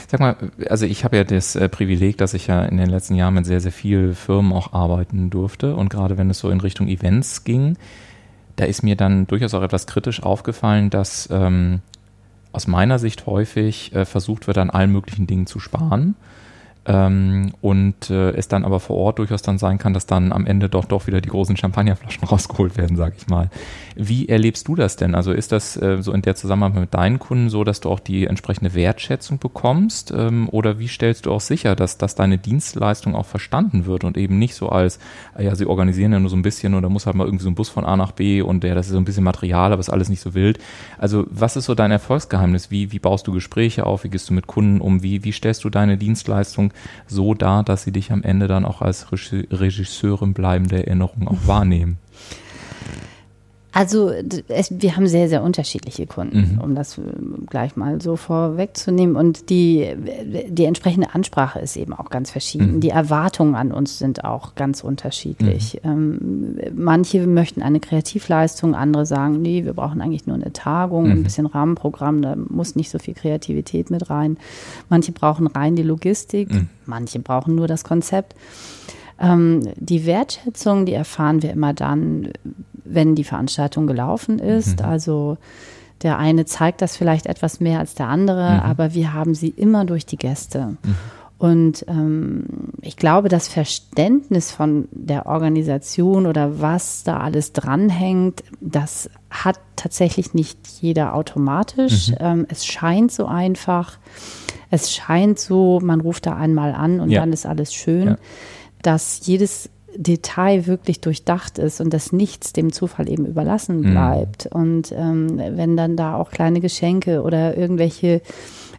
Sag 0.08 0.20
mal, 0.20 0.36
also 0.68 0.86
ich 0.86 1.04
habe 1.04 1.18
ja 1.18 1.24
das 1.24 1.54
äh, 1.54 1.68
Privileg, 1.68 2.16
dass 2.16 2.32
ich 2.32 2.46
ja 2.46 2.64
in 2.64 2.78
den 2.78 2.88
letzten 2.88 3.14
Jahren 3.14 3.34
mit 3.34 3.44
sehr, 3.44 3.60
sehr 3.60 3.72
vielen 3.72 4.14
Firmen 4.14 4.52
auch 4.52 4.72
arbeiten 4.72 5.28
durfte. 5.28 5.76
Und 5.76 5.90
gerade 5.90 6.16
wenn 6.16 6.30
es 6.30 6.38
so 6.38 6.48
in 6.48 6.60
Richtung 6.60 6.88
Events 6.88 7.44
ging, 7.44 7.76
da 8.60 8.66
ist 8.66 8.82
mir 8.82 8.94
dann 8.94 9.26
durchaus 9.26 9.54
auch 9.54 9.62
etwas 9.62 9.86
kritisch 9.86 10.22
aufgefallen, 10.22 10.90
dass 10.90 11.30
ähm, 11.32 11.80
aus 12.52 12.66
meiner 12.66 12.98
Sicht 12.98 13.24
häufig 13.24 13.94
äh, 13.94 14.04
versucht 14.04 14.46
wird, 14.46 14.58
an 14.58 14.68
allen 14.68 14.92
möglichen 14.92 15.26
Dingen 15.26 15.46
zu 15.46 15.60
sparen 15.60 16.14
ähm, 16.90 17.52
und 17.60 18.10
äh, 18.10 18.30
es 18.30 18.48
dann 18.48 18.64
aber 18.64 18.80
vor 18.80 18.96
Ort 18.96 19.20
durchaus 19.20 19.42
dann 19.42 19.58
sein 19.58 19.78
kann, 19.78 19.94
dass 19.94 20.06
dann 20.06 20.32
am 20.32 20.44
Ende 20.44 20.68
doch 20.68 20.84
doch 20.84 21.06
wieder 21.06 21.20
die 21.20 21.28
großen 21.28 21.56
Champagnerflaschen 21.56 22.24
rausgeholt 22.28 22.76
werden, 22.76 22.96
sage 22.96 23.14
ich 23.16 23.28
mal. 23.28 23.48
Wie 23.94 24.28
erlebst 24.28 24.66
du 24.66 24.74
das 24.74 24.96
denn? 24.96 25.14
Also 25.14 25.30
ist 25.30 25.52
das 25.52 25.80
äh, 25.80 26.02
so 26.02 26.12
in 26.12 26.22
der 26.22 26.34
Zusammenarbeit 26.34 26.80
mit 26.80 26.94
deinen 26.94 27.20
Kunden 27.20 27.48
so, 27.48 27.62
dass 27.62 27.80
du 27.80 27.90
auch 27.90 28.00
die 28.00 28.26
entsprechende 28.26 28.74
Wertschätzung 28.74 29.38
bekommst? 29.38 30.12
Ähm, 30.16 30.48
oder 30.48 30.80
wie 30.80 30.88
stellst 30.88 31.26
du 31.26 31.32
auch 31.32 31.40
sicher, 31.40 31.76
dass, 31.76 31.96
dass 31.96 32.16
deine 32.16 32.38
Dienstleistung 32.38 33.14
auch 33.14 33.26
verstanden 33.26 33.86
wird 33.86 34.02
und 34.02 34.16
eben 34.16 34.40
nicht 34.40 34.56
so 34.56 34.68
als, 34.68 34.98
äh, 35.38 35.44
ja, 35.44 35.54
sie 35.54 35.66
organisieren 35.66 36.12
ja 36.12 36.18
nur 36.18 36.30
so 36.30 36.36
ein 36.36 36.42
bisschen 36.42 36.74
oder 36.74 36.88
muss 36.88 37.06
halt 37.06 37.14
mal 37.14 37.26
irgendwie 37.26 37.44
so 37.44 37.50
ein 37.50 37.54
Bus 37.54 37.68
von 37.68 37.84
A 37.84 37.96
nach 37.96 38.10
B 38.10 38.42
und 38.42 38.64
der, 38.64 38.74
das 38.74 38.86
ist 38.86 38.92
so 38.92 38.98
ein 38.98 39.04
bisschen 39.04 39.22
Material, 39.22 39.72
aber 39.72 39.78
ist 39.78 39.90
alles 39.90 40.08
nicht 40.08 40.22
so 40.22 40.34
wild. 40.34 40.58
Also 40.98 41.24
was 41.30 41.54
ist 41.54 41.66
so 41.66 41.76
dein 41.76 41.92
Erfolgsgeheimnis? 41.92 42.72
Wie, 42.72 42.90
wie 42.90 42.98
baust 42.98 43.28
du 43.28 43.32
Gespräche 43.32 43.86
auf? 43.86 44.02
Wie 44.02 44.08
gehst 44.08 44.28
du 44.28 44.34
mit 44.34 44.48
Kunden 44.48 44.80
um? 44.80 45.04
Wie, 45.04 45.22
wie 45.22 45.30
stellst 45.30 45.62
du 45.62 45.70
deine 45.70 45.96
Dienstleistung 45.96 46.72
so 47.06 47.34
dar, 47.34 47.62
dass 47.62 47.82
sie 47.82 47.92
dich 47.92 48.12
am 48.12 48.22
Ende 48.22 48.46
dann 48.46 48.64
auch 48.64 48.82
als 48.82 49.08
Regisseurin 49.12 50.34
bleibende 50.34 50.86
Erinnerung 50.86 51.28
auch 51.28 51.46
wahrnehmen? 51.46 51.98
Also 53.80 54.10
es, 54.48 54.78
wir 54.78 54.94
haben 54.94 55.06
sehr, 55.06 55.30
sehr 55.30 55.42
unterschiedliche 55.42 56.06
Kunden, 56.06 56.56
mhm. 56.56 56.60
um 56.60 56.74
das 56.74 56.98
äh, 56.98 57.00
gleich 57.48 57.76
mal 57.76 57.98
so 58.02 58.16
vorwegzunehmen. 58.16 59.16
Und 59.16 59.48
die, 59.48 59.96
die 60.48 60.66
entsprechende 60.66 61.14
Ansprache 61.14 61.60
ist 61.60 61.78
eben 61.78 61.94
auch 61.94 62.10
ganz 62.10 62.30
verschieden. 62.30 62.74
Mhm. 62.74 62.80
Die 62.82 62.90
Erwartungen 62.90 63.54
an 63.54 63.72
uns 63.72 63.98
sind 63.98 64.22
auch 64.22 64.54
ganz 64.54 64.84
unterschiedlich. 64.84 65.80
Mhm. 65.82 65.90
Ähm, 65.90 66.58
manche 66.74 67.26
möchten 67.26 67.62
eine 67.62 67.80
Kreativleistung, 67.80 68.74
andere 68.74 69.06
sagen, 69.06 69.40
nee, 69.40 69.64
wir 69.64 69.72
brauchen 69.72 70.02
eigentlich 70.02 70.26
nur 70.26 70.36
eine 70.36 70.52
Tagung, 70.52 71.06
ein 71.06 71.20
mhm. 71.20 71.22
bisschen 71.22 71.46
Rahmenprogramm, 71.46 72.20
da 72.20 72.36
muss 72.36 72.76
nicht 72.76 72.90
so 72.90 72.98
viel 72.98 73.14
Kreativität 73.14 73.90
mit 73.90 74.10
rein. 74.10 74.36
Manche 74.90 75.12
brauchen 75.12 75.46
rein 75.46 75.74
die 75.74 75.82
Logistik, 75.82 76.52
mhm. 76.52 76.68
manche 76.84 77.18
brauchen 77.18 77.54
nur 77.54 77.66
das 77.66 77.82
Konzept. 77.82 78.34
Ähm, 79.18 79.68
die 79.76 80.04
Wertschätzung, 80.04 80.86
die 80.86 80.94
erfahren 80.94 81.42
wir 81.42 81.50
immer 81.52 81.74
dann, 81.74 82.28
wenn 82.92 83.14
die 83.14 83.24
Veranstaltung 83.24 83.86
gelaufen 83.86 84.38
ist. 84.38 84.80
Mhm. 84.80 84.86
Also 84.86 85.38
der 86.02 86.18
eine 86.18 86.44
zeigt 86.46 86.82
das 86.82 86.96
vielleicht 86.96 87.26
etwas 87.26 87.60
mehr 87.60 87.78
als 87.78 87.94
der 87.94 88.08
andere, 88.08 88.54
mhm. 88.54 88.60
aber 88.60 88.94
wir 88.94 89.12
haben 89.12 89.34
sie 89.34 89.48
immer 89.48 89.84
durch 89.84 90.06
die 90.06 90.16
Gäste. 90.16 90.76
Mhm. 90.82 90.94
Und 91.40 91.86
ähm, 91.88 92.44
ich 92.82 92.98
glaube, 92.98 93.30
das 93.30 93.48
Verständnis 93.48 94.50
von 94.50 94.88
der 94.90 95.24
Organisation 95.24 96.26
oder 96.26 96.60
was 96.60 97.02
da 97.02 97.16
alles 97.16 97.54
dranhängt, 97.54 98.44
das 98.60 99.08
hat 99.30 99.58
tatsächlich 99.74 100.34
nicht 100.34 100.58
jeder 100.82 101.14
automatisch. 101.14 102.10
Mhm. 102.10 102.16
Ähm, 102.20 102.46
es 102.50 102.66
scheint 102.66 103.10
so 103.10 103.24
einfach. 103.24 103.98
Es 104.70 104.92
scheint 104.92 105.38
so, 105.38 105.80
man 105.82 106.02
ruft 106.02 106.26
da 106.26 106.36
einmal 106.36 106.74
an 106.74 107.00
und 107.00 107.08
ja. 107.08 107.20
dann 107.20 107.32
ist 107.32 107.46
alles 107.46 107.72
schön. 107.72 108.08
Ja. 108.08 108.16
Dass 108.82 109.26
jedes 109.26 109.70
Detail 109.96 110.66
wirklich 110.66 111.00
durchdacht 111.00 111.58
ist 111.58 111.80
und 111.80 111.92
dass 111.92 112.12
nichts 112.12 112.52
dem 112.52 112.72
Zufall 112.72 113.08
eben 113.08 113.26
überlassen 113.26 113.80
mhm. 113.80 113.90
bleibt. 113.90 114.44
Mhm. 114.46 114.60
Und 114.60 114.92
ähm, 114.92 115.38
wenn 115.38 115.76
dann 115.76 115.96
da 115.96 116.16
auch 116.16 116.30
kleine 116.30 116.60
Geschenke 116.60 117.22
oder 117.22 117.56
irgendwelche 117.56 118.22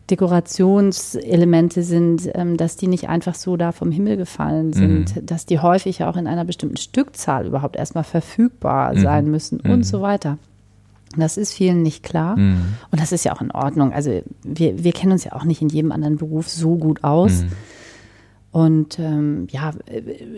Dekorationselemente 0.10 1.84
sind, 1.84 2.30
ähm, 2.34 2.58
dass 2.58 2.76
die 2.76 2.88
nicht 2.88 3.08
einfach 3.08 3.36
so 3.36 3.56
da 3.56 3.72
vom 3.72 3.92
Himmel 3.92 4.18
gefallen 4.18 4.74
sind, 4.74 5.16
mhm. 5.16 5.26
dass 5.26 5.46
die 5.46 5.60
häufig 5.60 6.04
auch 6.04 6.18
in 6.18 6.28
einer 6.28 6.46
bestimmten 6.46 6.78
Stückzahl 6.78 7.46
überhaupt 7.46 7.76
erstmal 7.76 8.04
verfügbar 8.04 8.94
mhm. 8.94 9.00
sein 9.00 9.32
müssen 9.32 9.60
und 9.62 9.78
mhm. 9.78 9.84
so 9.84 10.02
weiter. 10.02 10.38
Das 11.18 11.38
ist 11.38 11.54
vielen 11.54 11.82
nicht 11.82 12.04
klar. 12.04 12.38
Mhm. 12.38 12.76
Und 12.90 13.02
das 13.02 13.12
ist 13.12 13.26
ja 13.26 13.34
auch 13.34 13.42
in 13.42 13.52
Ordnung. 13.52 13.94
Also 13.94 14.22
wir, 14.44 14.84
wir 14.84 14.92
kennen 14.92 15.12
uns 15.12 15.24
ja 15.24 15.34
auch 15.34 15.44
nicht 15.44 15.62
in 15.62 15.70
jedem 15.70 15.92
anderen 15.92 16.18
Beruf 16.18 16.50
so 16.50 16.76
gut 16.76 17.04
aus. 17.04 17.44
Und 18.52 19.00
ähm, 19.00 19.48
ja, 19.50 19.72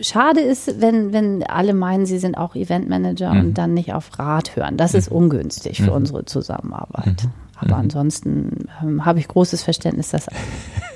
schade 0.00 0.40
ist, 0.40 0.80
wenn, 0.80 1.12
wenn 1.12 1.42
alle 1.42 1.74
meinen, 1.74 2.06
sie 2.06 2.18
sind 2.18 2.36
auch 2.36 2.54
Eventmanager 2.54 3.34
mhm. 3.34 3.40
und 3.40 3.58
dann 3.58 3.74
nicht 3.74 3.92
auf 3.92 4.18
Rat 4.18 4.54
hören. 4.54 4.76
Das 4.76 4.94
ist 4.94 5.10
mhm. 5.10 5.16
ungünstig 5.16 5.78
für 5.78 5.90
mhm. 5.90 5.96
unsere 5.96 6.24
Zusammenarbeit. 6.24 7.28
Mhm. 7.54 7.60
Aber 7.60 7.76
mhm. 7.76 7.80
ansonsten 7.82 8.68
ähm, 8.82 9.04
habe 9.04 9.18
ich 9.18 9.28
großes 9.28 9.62
Verständnis, 9.62 10.10
dass 10.10 10.26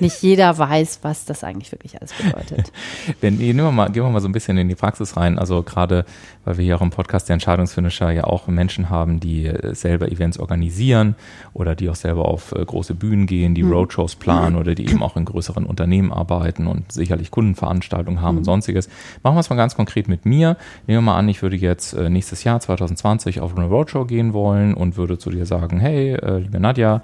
nicht 0.01 0.23
jeder 0.23 0.57
weiß, 0.57 1.01
was 1.03 1.25
das 1.25 1.45
eigentlich 1.45 1.73
wirklich 1.73 1.99
alles 1.99 2.13
bedeutet. 2.13 2.73
Wenn, 3.21 3.37
nehmen 3.37 3.59
wir 3.59 3.73
mal, 3.73 3.91
gehen 3.91 4.03
wir 4.03 4.11
mal 4.11 4.21
so 4.21 4.29
ein 4.29 4.33
bisschen 4.33 4.59
in 4.59 4.69
die 4.69 4.75
Praxis 4.75 5.17
rein. 5.17 5.39
Also 5.39 5.63
gerade, 5.63 6.05
weil 6.45 6.59
wir 6.59 6.65
hier 6.65 6.77
auch 6.77 6.83
im 6.83 6.91
Podcast 6.91 7.29
der 7.29 7.35
Entscheidungsfinisher 7.35 8.11
ja 8.11 8.25
auch 8.25 8.47
Menschen 8.49 8.91
haben, 8.91 9.21
die 9.21 9.47
äh, 9.47 9.75
selber 9.75 10.11
Events 10.11 10.39
organisieren 10.39 11.15
oder 11.53 11.75
die 11.75 11.89
auch 11.89 11.97
selber 11.97 12.27
auf 12.27 12.53
äh, 12.53 12.65
große 12.65 12.95
Bühnen 12.95 13.27
gehen, 13.27 13.55
die 13.55 13.63
mhm. 13.63 13.73
Roadshows 13.73 14.17
planen 14.17 14.57
oder 14.57 14.75
die 14.75 14.85
eben 14.85 15.03
auch 15.03 15.17
in 15.17 15.25
größeren 15.25 15.67
Unternehmen 15.67 16.13
arbeiten 16.13 16.67
und 16.67 16.93
sicherlich 16.93 17.31
Kundenveranstaltungen 17.31 18.21
haben 18.21 18.35
mhm. 18.35 18.39
und 18.39 18.45
sonstiges. 18.45 18.89
Machen 19.23 19.37
wir 19.37 19.41
es 19.41 19.51
mal 19.51 19.57
ganz 19.57 19.75
konkret 19.75 20.09
mit 20.09 20.27
mir. 20.27 20.57
Nehmen 20.87 20.99
wir 20.99 21.13
mal 21.13 21.19
an, 21.19 21.29
ich 21.29 21.43
würde 21.43 21.57
jetzt 21.57 21.93
äh, 21.95 22.09
nächstes 22.09 22.45
Jahr 22.45 22.61
2020 22.61 23.41
auf 23.41 23.57
eine 23.57 23.67
Roadshow 23.67 24.05
gehen 24.05 24.33
wollen 24.33 24.75
und 24.75 24.97
würde 24.97 25.19
zu 25.19 25.31
dir 25.31 25.47
sagen, 25.47 25.81
hey, 25.81 26.17
liebe 26.49 26.61
Nadja, 26.61 27.03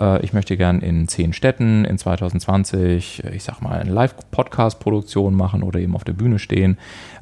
äh, 0.00 0.24
ich 0.24 0.32
möchte 0.32 0.56
gern 0.56 0.80
in 0.80 1.08
zehn 1.08 1.32
Städten 1.32 1.84
in 1.84 1.98
2020, 1.98 3.24
ich 3.32 3.42
sag 3.42 3.60
mal, 3.60 3.80
eine 3.80 3.90
Live-Podcast-Produktion 3.90 5.34
machen 5.34 5.62
oder 5.62 5.80
eben 5.80 5.96
auf 5.96 6.04
der 6.04 6.12
Bühne 6.12 6.38
stehen. 6.38 6.78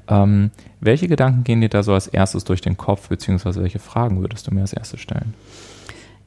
Ähm, 0.09 0.51
welche 0.81 1.09
Gedanken 1.09 1.45
gehen 1.45 1.63
dir 1.63 1.71
da 1.71 1.83
so 1.83 1.95
als 1.95 2.07
erstes 2.07 2.45
durch 2.45 2.61
den 2.61 2.77
Kopf, 2.77 3.09
beziehungsweise 3.09 3.63
welche 3.63 3.79
Fragen 3.79 4.21
würdest 4.21 4.47
du 4.47 4.55
mir 4.55 4.61
als 4.61 4.75
erstes 4.75 5.01
stellen? 5.01 5.35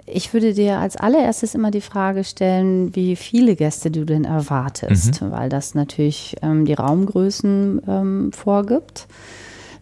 Ich 0.08 0.34
würde 0.34 0.54
dir 0.54 0.80
als 0.80 0.98
allererstes 0.98 1.56
immer 1.56 1.72
die 1.72 1.82
Frage 1.82 2.24
stellen, 2.24 2.96
wie 2.96 3.16
viele 3.16 3.56
Gäste 3.56 3.90
du 3.90 4.06
denn 4.06 4.24
erwartest, 4.24 5.22
mhm. 5.22 5.32
weil 5.32 5.50
das 5.50 5.76
natürlich 5.76 6.36
ähm, 6.42 6.66
die 6.66 6.74
Raumgrößen 6.74 7.82
ähm, 7.88 8.32
vorgibt. 8.32 9.08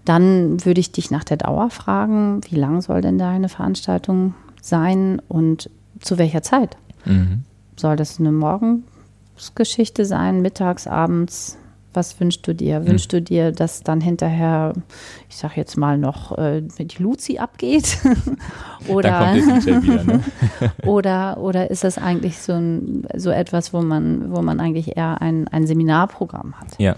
Dann 0.06 0.66
würde 0.66 0.82
ich 0.82 0.92
dich 0.92 1.12
nach 1.12 1.24
der 1.24 1.38
Dauer 1.38 1.70
fragen, 1.70 2.42
wie 2.50 2.56
lang 2.56 2.82
soll 2.82 3.00
denn 3.00 3.18
deine 3.18 3.48
Veranstaltung 3.48 4.34
sein 4.64 5.22
und 5.28 5.70
zu 6.00 6.18
welcher 6.18 6.42
Zeit? 6.42 6.78
Mhm. 7.06 7.44
Soll 7.76 7.96
das 7.96 8.20
eine 8.20 8.32
Morgensgeschichte 8.32 10.06
sein, 10.06 10.42
mittags, 10.42 10.88
abends? 10.88 11.58
Was 11.94 12.20
wünschst 12.20 12.48
du 12.48 12.56
dir? 12.56 12.80
Mhm. 12.80 12.88
Wünschst 12.88 13.14
du 13.14 13.22
dir, 13.22 13.52
dass 13.52 13.84
dann 13.84 14.02
hinterher, 14.02 14.74
ich 15.30 15.36
sag 15.36 15.58
jetzt 15.58 15.78
mal 15.78 15.98
noch, 15.98 16.36
äh, 16.38 16.62
die 16.62 17.04
Luzi 17.04 17.38
abgeht? 17.38 18.00
oder, 18.88 19.36
wieder, 19.36 20.04
ne? 20.04 20.24
oder, 20.86 21.38
oder 21.38 21.70
ist 21.70 21.84
das 21.84 21.98
eigentlich 21.98 22.40
so, 22.40 22.54
ein, 22.54 23.06
so 23.16 23.30
etwas, 23.30 23.74
wo 23.74 23.82
man, 23.82 24.34
wo 24.34 24.42
man 24.42 24.60
eigentlich 24.60 24.96
eher 24.96 25.22
ein, 25.22 25.48
ein 25.50 25.68
Seminarprogramm 25.68 26.60
hat? 26.60 26.80
Ja. 26.80 26.96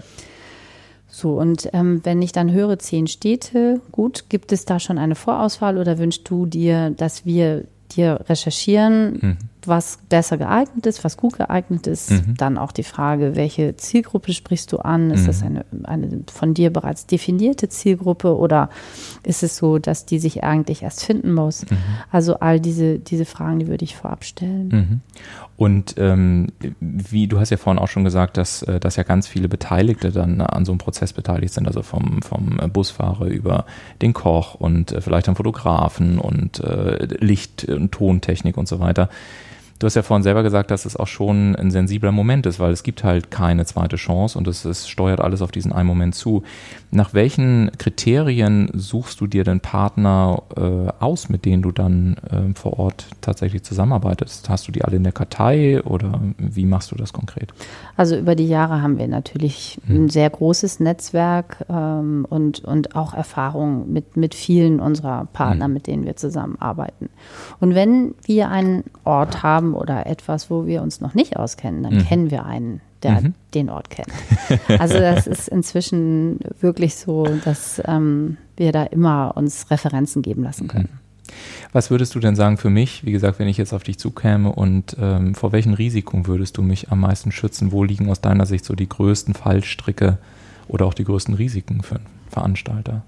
So, 1.16 1.40
und 1.40 1.70
ähm, 1.72 2.02
wenn 2.04 2.20
ich 2.20 2.32
dann 2.32 2.52
höre 2.52 2.78
zehn 2.78 3.06
Städte, 3.06 3.80
gut, 3.90 4.26
gibt 4.28 4.52
es 4.52 4.66
da 4.66 4.78
schon 4.78 4.98
eine 4.98 5.14
Vorauswahl 5.14 5.78
oder 5.78 5.96
wünschst 5.96 6.28
du 6.28 6.44
dir, 6.44 6.90
dass 6.90 7.24
wir 7.24 7.64
dir 7.96 8.20
recherchieren, 8.28 9.18
mhm. 9.22 9.36
was 9.64 9.98
besser 10.10 10.36
geeignet 10.36 10.84
ist, 10.84 11.04
was 11.04 11.16
gut 11.16 11.38
geeignet 11.38 11.86
ist. 11.86 12.10
Mhm. 12.10 12.34
Dann 12.36 12.58
auch 12.58 12.70
die 12.70 12.82
Frage, 12.82 13.34
welche 13.34 13.76
Zielgruppe 13.76 14.34
sprichst 14.34 14.70
du 14.72 14.76
an? 14.76 15.10
Ist 15.10 15.22
mhm. 15.22 15.26
das 15.26 15.42
eine, 15.42 15.64
eine 15.84 16.20
von 16.30 16.52
dir 16.52 16.70
bereits 16.70 17.06
definierte 17.06 17.70
Zielgruppe 17.70 18.36
oder 18.36 18.68
ist 19.22 19.42
es 19.42 19.56
so, 19.56 19.78
dass 19.78 20.04
die 20.04 20.18
sich 20.18 20.44
eigentlich 20.44 20.82
erst 20.82 21.02
finden 21.02 21.32
muss? 21.32 21.62
Mhm. 21.62 21.78
Also 22.10 22.40
all 22.40 22.60
diese, 22.60 22.98
diese 22.98 23.24
Fragen, 23.24 23.58
die 23.60 23.68
würde 23.68 23.84
ich 23.84 23.96
vorab 23.96 24.22
stellen. 24.22 25.00
Und 25.56 25.94
ähm, 25.96 26.48
wie 26.80 27.28
du 27.28 27.40
hast 27.40 27.50
ja 27.50 27.56
vorhin 27.56 27.80
auch 27.80 27.88
schon 27.88 28.04
gesagt, 28.04 28.36
dass, 28.36 28.62
äh, 28.62 28.78
dass 28.78 28.96
ja 28.96 29.04
ganz 29.04 29.26
viele 29.26 29.48
Beteiligte 29.48 30.12
dann 30.12 30.40
an 30.40 30.64
so 30.64 30.72
einem 30.72 30.78
Prozess 30.78 31.12
beteiligt 31.12 31.54
sind, 31.54 31.66
also 31.66 31.82
vom, 31.82 32.20
vom 32.22 32.58
Busfahrer 32.72 33.26
über 33.26 33.64
den 34.02 34.12
Koch 34.12 34.54
und 34.54 34.92
äh, 34.92 35.00
vielleicht 35.00 35.28
einen 35.28 35.36
Fotografen 35.36 36.18
und 36.18 36.60
äh, 36.60 37.06
Licht- 37.20 37.64
und 37.64 37.92
Tontechnik 37.92 38.56
und 38.58 38.68
so 38.68 38.80
weiter. 38.80 39.08
Du 39.78 39.86
hast 39.86 39.94
ja 39.94 40.02
vorhin 40.02 40.22
selber 40.22 40.42
gesagt, 40.42 40.70
dass 40.70 40.86
es 40.86 40.96
auch 40.96 41.06
schon 41.06 41.54
ein 41.56 41.70
sensibler 41.70 42.12
Moment 42.12 42.46
ist, 42.46 42.58
weil 42.58 42.72
es 42.72 42.82
gibt 42.82 43.04
halt 43.04 43.30
keine 43.30 43.66
zweite 43.66 43.96
Chance 43.96 44.38
und 44.38 44.48
es, 44.48 44.64
es 44.64 44.88
steuert 44.88 45.20
alles 45.20 45.42
auf 45.42 45.50
diesen 45.50 45.72
einen 45.72 45.86
Moment 45.86 46.14
zu. 46.14 46.42
Nach 46.90 47.12
welchen 47.12 47.70
Kriterien 47.76 48.70
suchst 48.72 49.20
du 49.20 49.26
dir 49.26 49.44
denn 49.44 49.60
Partner 49.60 50.42
äh, 50.56 50.92
aus, 50.98 51.28
mit 51.28 51.44
denen 51.44 51.62
du 51.62 51.72
dann 51.72 52.16
äh, 52.30 52.54
vor 52.54 52.78
Ort 52.78 53.08
tatsächlich 53.20 53.64
zusammenarbeitest? 53.64 54.48
Hast 54.48 54.66
du 54.66 54.72
die 54.72 54.82
alle 54.82 54.96
in 54.96 55.02
der 55.02 55.12
Kartei 55.12 55.82
oder 55.82 56.20
wie 56.38 56.64
machst 56.64 56.92
du 56.92 56.96
das 56.96 57.12
konkret? 57.12 57.52
Also 57.96 58.16
über 58.16 58.34
die 58.34 58.48
Jahre 58.48 58.80
haben 58.80 58.98
wir 58.98 59.08
natürlich 59.08 59.78
hm. 59.86 60.04
ein 60.04 60.08
sehr 60.08 60.30
großes 60.30 60.80
Netzwerk 60.80 61.64
ähm, 61.68 62.26
und, 62.28 62.64
und 62.64 62.96
auch 62.96 63.12
Erfahrung 63.12 63.92
mit, 63.92 64.16
mit 64.16 64.34
vielen 64.34 64.80
unserer 64.80 65.26
Partner, 65.32 65.66
hm. 65.66 65.72
mit 65.72 65.86
denen 65.86 66.06
wir 66.06 66.16
zusammenarbeiten. 66.16 67.10
Und 67.60 67.74
wenn 67.74 68.14
wir 68.24 68.48
einen 68.48 68.84
Ort 69.04 69.42
haben, 69.42 69.65
haben 69.66 69.74
oder 69.74 70.06
etwas, 70.06 70.50
wo 70.50 70.66
wir 70.66 70.82
uns 70.82 71.00
noch 71.00 71.14
nicht 71.14 71.36
auskennen, 71.36 71.82
dann 71.82 71.94
mhm. 71.94 72.04
kennen 72.04 72.30
wir 72.30 72.46
einen, 72.46 72.80
der 73.02 73.20
mhm. 73.20 73.34
den 73.54 73.70
Ort 73.70 73.90
kennt. 73.90 74.12
Also 74.80 74.98
das 74.98 75.26
ist 75.26 75.48
inzwischen 75.48 76.40
wirklich 76.60 76.96
so, 76.96 77.26
dass 77.44 77.82
ähm, 77.86 78.36
wir 78.56 78.72
da 78.72 78.84
immer 78.84 79.36
uns 79.36 79.70
Referenzen 79.70 80.22
geben 80.22 80.42
lassen 80.42 80.68
können. 80.68 80.88
Mhm. 80.92 80.98
Was 81.72 81.90
würdest 81.90 82.14
du 82.14 82.20
denn 82.20 82.36
sagen 82.36 82.56
für 82.56 82.70
mich, 82.70 83.04
wie 83.04 83.12
gesagt, 83.12 83.38
wenn 83.38 83.48
ich 83.48 83.56
jetzt 83.56 83.72
auf 83.72 83.82
dich 83.82 83.98
zukäme 83.98 84.52
und 84.52 84.96
ähm, 84.98 85.34
vor 85.34 85.52
welchen 85.52 85.74
Risiken 85.74 86.26
würdest 86.26 86.56
du 86.56 86.62
mich 86.62 86.90
am 86.90 87.00
meisten 87.00 87.32
schützen? 87.32 87.72
Wo 87.72 87.84
liegen 87.84 88.08
aus 88.08 88.20
deiner 88.20 88.46
Sicht 88.46 88.64
so 88.64 88.74
die 88.74 88.88
größten 88.88 89.34
Fallstricke 89.34 90.18
oder 90.68 90.86
auch 90.86 90.94
die 90.94 91.04
größten 91.04 91.34
Risiken 91.34 91.82
für 91.82 91.96
einen 91.96 92.06
Veranstalter? 92.30 93.02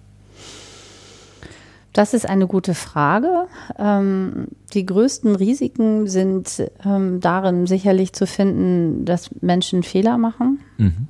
Das 1.93 2.15
ist 2.15 2.29
eine 2.29 2.47
gute 2.47 2.75
Frage. 2.75 3.47
Ähm, 3.79 4.49
die 4.75 4.87
größten 4.87 5.35
Risiken 5.35 6.07
sind 6.07 6.63
ähm, 6.85 7.21
darin 7.21 7.67
sicherlich 7.67 8.13
zu 8.13 8.27
finden, 8.27 9.05
dass 9.05 9.31
Menschen 9.41 9.83
Fehler 9.83 10.19
machen. 10.19 10.61
Mhm. 10.77 11.09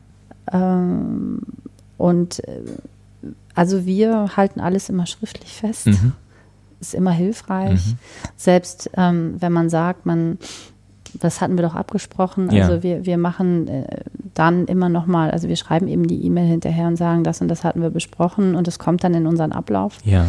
Ähm, 0.52 1.42
und 1.96 2.42
äh, 2.46 2.62
also 3.54 3.84
wir 3.84 4.36
halten 4.36 4.60
alles 4.60 4.88
immer 4.88 5.06
schriftlich 5.06 5.52
fest. 5.52 5.88
Mhm. 5.88 6.12
Ist 6.80 6.94
immer 6.94 7.10
hilfreich. 7.10 7.86
Mhm. 7.88 7.98
Selbst 8.36 8.90
ähm, 8.96 9.34
wenn 9.40 9.52
man 9.52 9.68
sagt, 9.68 10.06
man 10.06 10.38
das 11.14 11.40
hatten 11.40 11.56
wir 11.56 11.62
doch 11.62 11.74
abgesprochen. 11.74 12.50
Also 12.50 12.74
ja. 12.74 12.82
wir, 12.82 13.06
wir 13.06 13.18
machen 13.18 13.66
äh, 13.68 14.00
dann 14.34 14.66
immer 14.66 14.88
nochmal, 14.88 15.30
also 15.30 15.48
wir 15.48 15.56
schreiben 15.56 15.88
eben 15.88 16.06
die 16.06 16.24
E-Mail 16.24 16.46
hinterher 16.46 16.86
und 16.86 16.96
sagen, 16.96 17.24
das 17.24 17.40
und 17.40 17.48
das 17.48 17.64
hatten 17.64 17.82
wir 17.82 17.90
besprochen 17.90 18.54
und 18.54 18.68
es 18.68 18.78
kommt 18.78 19.04
dann 19.04 19.14
in 19.14 19.26
unseren 19.26 19.52
Ablauf. 19.52 19.98
Ja. 20.04 20.26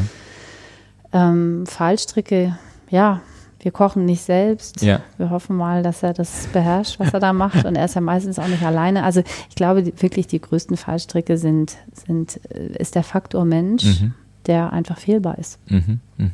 Ähm, 1.11 1.65
Fallstricke, 1.65 2.57
ja, 2.89 3.21
wir 3.61 3.71
kochen 3.71 4.05
nicht 4.05 4.21
selbst. 4.21 4.81
Ja. 4.81 5.01
Wir 5.17 5.29
hoffen 5.29 5.57
mal, 5.57 5.83
dass 5.83 6.01
er 6.01 6.13
das 6.13 6.47
beherrscht, 6.53 6.99
was 6.99 7.13
er 7.13 7.19
da 7.19 7.33
macht. 7.33 7.65
Und 7.65 7.75
er 7.75 7.85
ist 7.85 7.95
ja 7.95 8.01
meistens 8.01 8.39
auch 8.39 8.47
nicht 8.47 8.63
alleine. 8.63 9.03
Also 9.03 9.21
ich 9.49 9.55
glaube 9.55 9.83
die, 9.83 10.01
wirklich, 10.01 10.27
die 10.27 10.39
größten 10.39 10.77
Fallstricke 10.77 11.37
sind, 11.37 11.77
sind, 11.93 12.39
äh, 12.53 12.77
ist 12.77 12.95
der 12.95 13.03
Faktor 13.03 13.45
Mensch. 13.45 13.83
Mhm 13.83 14.13
der 14.49 14.73
einfach 14.73 14.97
fehlbar 14.97 15.37
ist. 15.37 15.59
Mhm, 15.69 15.99
mh. 16.17 16.31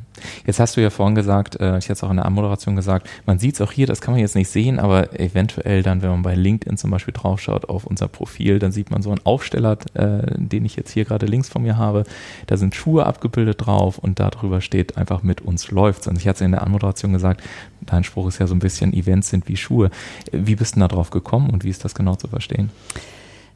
Jetzt 0.48 0.62
hast 0.62 0.77
du 0.77 0.81
ja 0.81 0.89
vorhin 0.89 1.15
gesagt, 1.15 1.60
äh, 1.60 1.77
ich 1.77 1.86
hatte 1.86 1.93
es 1.93 2.03
auch 2.03 2.10
in 2.10 2.15
der 2.15 2.25
Anmoderation 2.25 2.77
gesagt, 2.77 3.10
man 3.25 3.39
sieht 3.39 3.55
es 3.55 3.62
auch 3.62 3.74
hier, 3.74 3.88
das 3.88 4.00
kann 4.00 4.13
man 4.13 4.22
jetzt 4.22 4.36
nicht 4.36 4.50
sehen, 4.50 4.79
aber 4.79 5.19
eventuell 5.19 5.84
dann, 5.84 6.01
wenn 6.01 6.10
man 6.12 6.22
bei 6.22 6.34
LinkedIn 6.34 6.77
zum 6.77 6.91
Beispiel 6.91 7.13
draufschaut 7.13 7.67
auf 7.67 7.86
unser 7.86 8.07
Profil, 8.07 8.60
dann 8.60 8.72
sieht 8.72 8.89
man 8.89 9.01
so 9.01 9.10
einen 9.10 9.19
Aufsteller, 9.25 9.77
äh, 9.95 10.22
den 10.38 10.63
ich 10.63 10.77
jetzt 10.77 10.91
hier 10.91 11.03
gerade 11.03 11.25
links 11.25 11.50
von 11.50 11.62
mir 11.62 11.75
habe. 11.75 12.05
Da 12.48 12.55
sind 12.55 12.74
Schuhe 12.74 13.05
abgebildet 13.05 13.65
drauf 13.65 13.98
und 13.98 14.17
darüber 14.22 14.62
steht 14.62 14.95
einfach 14.95 15.22
mit 15.22 15.41
uns 15.41 15.69
läuft's. 15.72 16.07
Und 16.07 16.17
ich 16.17 16.25
hatte 16.25 16.38
es 16.38 16.41
in 16.45 16.51
der 16.51 16.63
Anmoderation 16.63 17.12
gesagt, 17.12 17.43
dein 17.81 18.05
Spruch 18.05 18.29
ist 18.29 18.39
ja 18.39 18.48
so 18.48 18.55
ein 18.55 18.60
bisschen, 18.60 18.93
Events 18.93 19.29
sind 19.29 19.50
wie 19.50 19.57
Schuhe. 19.57 19.91
Wie 20.31 20.55
bist 20.55 20.77
du 20.77 20.79
da 20.79 20.88
drauf 20.88 21.10
gekommen 21.10 21.50
und 21.50 21.65
wie 21.65 21.69
ist 21.69 21.84
das 21.84 21.93
genau 21.93 22.15
zu 22.15 22.29
verstehen? 22.29 22.69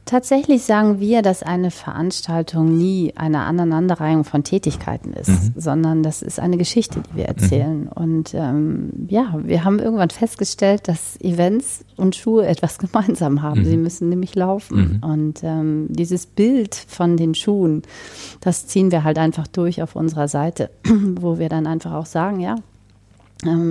Tatsächlich 0.06 0.64
sagen 0.64 1.00
wir, 1.00 1.22
dass 1.22 1.44
eine 1.44 1.70
Veranstaltung 1.70 2.76
nie 2.76 3.14
eine 3.16 3.42
Aneinanderreihung 3.42 4.24
von 4.24 4.44
Tätigkeiten 4.44 5.14
ist, 5.14 5.30
mhm. 5.30 5.54
sondern 5.56 6.02
das 6.02 6.24
ist 6.24 6.40
eine 6.40 6.58
Geschichte, 6.58 7.02
die 7.02 7.18
wir 7.18 7.26
erzählen. 7.26 7.82
Mhm. 7.82 7.88
Und 7.90 8.34
ähm, 8.34 8.90
ja, 9.08 9.36
wir 9.44 9.64
haben 9.64 9.78
irgendwann 9.78 10.10
festgestellt, 10.10 10.88
dass 10.88 11.22
Events 11.22 11.86
und 11.96 12.16
Schuhe 12.16 12.48
etwas 12.48 12.78
gemeinsam 12.80 13.44
haben. 13.44 13.62
Mhm. 13.62 13.66
Sie 13.66 13.78
müssen 13.78 14.10
nämlich 14.10 14.34
laufen. 14.34 15.00
Mhm. 15.04 15.10
Und 15.10 15.40
ähm, 15.44 15.86
dieses 15.90 16.26
Bild 16.26 16.74
von 16.74 17.16
den 17.16 17.36
Schuhen, 17.36 17.84
das 18.42 18.66
ziehen 18.66 18.92
wir 18.92 19.04
halt 19.04 19.20
einfach 19.20 19.46
durch 19.46 19.84
auf 19.84 19.96
unserer 19.96 20.28
Seite, 20.28 20.72
wo 21.20 21.38
wir 21.38 21.50
dann 21.50 21.68
einfach 21.68 21.94
auch 21.94 22.08
sagen, 22.08 22.40
ja, 22.40 22.56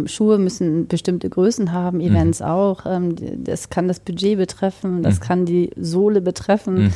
Schuhe 0.06 0.38
müssen 0.38 0.86
bestimmte 0.86 1.28
Größen 1.28 1.72
haben, 1.72 2.00
Events 2.00 2.40
mhm. 2.40 2.46
auch. 2.46 2.86
Ähm, 2.86 3.14
das 3.44 3.68
kann 3.68 3.86
das 3.86 4.00
Budget 4.00 4.38
betreffen, 4.38 5.02
das 5.02 5.20
mhm. 5.20 5.24
kann 5.24 5.44
die 5.44 5.70
Sohle 5.76 6.20
betreffen. 6.20 6.84
Mhm. 6.84 6.92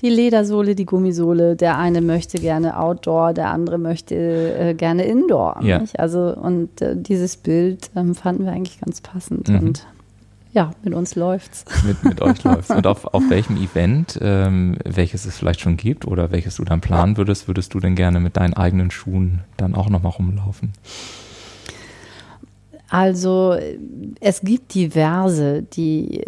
Die 0.00 0.10
Ledersohle, 0.10 0.74
die 0.74 0.86
Gummisohle. 0.86 1.54
Der 1.54 1.78
eine 1.78 2.00
möchte 2.00 2.38
gerne 2.38 2.78
Outdoor, 2.78 3.32
der 3.32 3.50
andere 3.50 3.78
möchte 3.78 4.14
äh, 4.16 4.74
gerne 4.74 5.04
Indoor. 5.04 5.60
Ja. 5.62 5.82
Also 5.96 6.34
und 6.34 6.82
äh, 6.82 6.96
dieses 6.96 7.36
Bild 7.36 7.90
ähm, 7.94 8.14
fanden 8.14 8.44
wir 8.44 8.52
eigentlich 8.52 8.80
ganz 8.80 9.00
passend 9.00 9.48
mhm. 9.48 9.58
und 9.60 9.86
ja, 10.52 10.70
mit 10.84 10.94
uns 10.94 11.16
läuft's. 11.16 11.64
Mit, 11.84 12.04
mit 12.04 12.22
euch 12.22 12.44
läuft's. 12.44 12.70
Und 12.70 12.86
auf, 12.86 13.12
auf 13.12 13.22
welchem 13.28 13.56
Event, 13.56 14.18
ähm, 14.22 14.76
welches 14.84 15.24
es 15.24 15.36
vielleicht 15.36 15.60
schon 15.60 15.76
gibt 15.76 16.06
oder 16.06 16.30
welches 16.30 16.56
du 16.56 16.64
dann 16.64 16.80
planen 16.80 17.16
würdest, 17.16 17.48
würdest 17.48 17.74
du 17.74 17.80
denn 17.80 17.96
gerne 17.96 18.20
mit 18.20 18.36
deinen 18.36 18.54
eigenen 18.54 18.92
Schuhen 18.92 19.40
dann 19.56 19.74
auch 19.74 19.88
nochmal 19.88 20.12
rumlaufen? 20.12 20.72
Also 22.94 23.56
es 24.20 24.42
gibt 24.42 24.72
diverse, 24.72 25.62
die, 25.62 26.22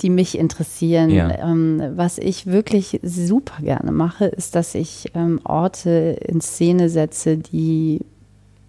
die 0.00 0.08
mich 0.08 0.38
interessieren. 0.38 1.10
Ja. 1.10 1.28
Ähm, 1.46 1.82
was 1.94 2.16
ich 2.16 2.46
wirklich 2.46 3.00
super 3.02 3.62
gerne 3.62 3.92
mache, 3.92 4.24
ist, 4.24 4.54
dass 4.54 4.74
ich 4.74 5.10
ähm, 5.12 5.42
Orte 5.44 6.18
in 6.26 6.40
Szene 6.40 6.88
setze, 6.88 7.36
die 7.36 8.00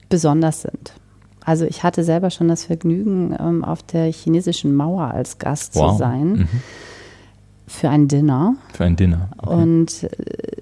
besonders 0.09 0.63
sind. 0.63 0.93
Also 1.45 1.63
ich 1.63 1.83
hatte 1.83 2.03
selber 2.03 2.31
schon 2.31 2.49
das 2.49 2.65
Vergnügen, 2.65 3.33
ähm, 3.39 3.63
auf 3.63 3.81
der 3.81 4.11
chinesischen 4.11 4.75
Mauer 4.75 5.05
als 5.13 5.37
Gast 5.37 5.73
wow. 5.75 5.93
zu 5.93 5.99
sein. 5.99 6.31
Mhm. 6.31 6.47
Für 7.65 7.89
ein 7.89 8.09
Dinner. 8.09 8.57
Für 8.73 8.83
ein 8.83 8.97
Dinner. 8.97 9.29
Okay. 9.37 9.53
Und 9.53 10.03
äh, 10.03 10.56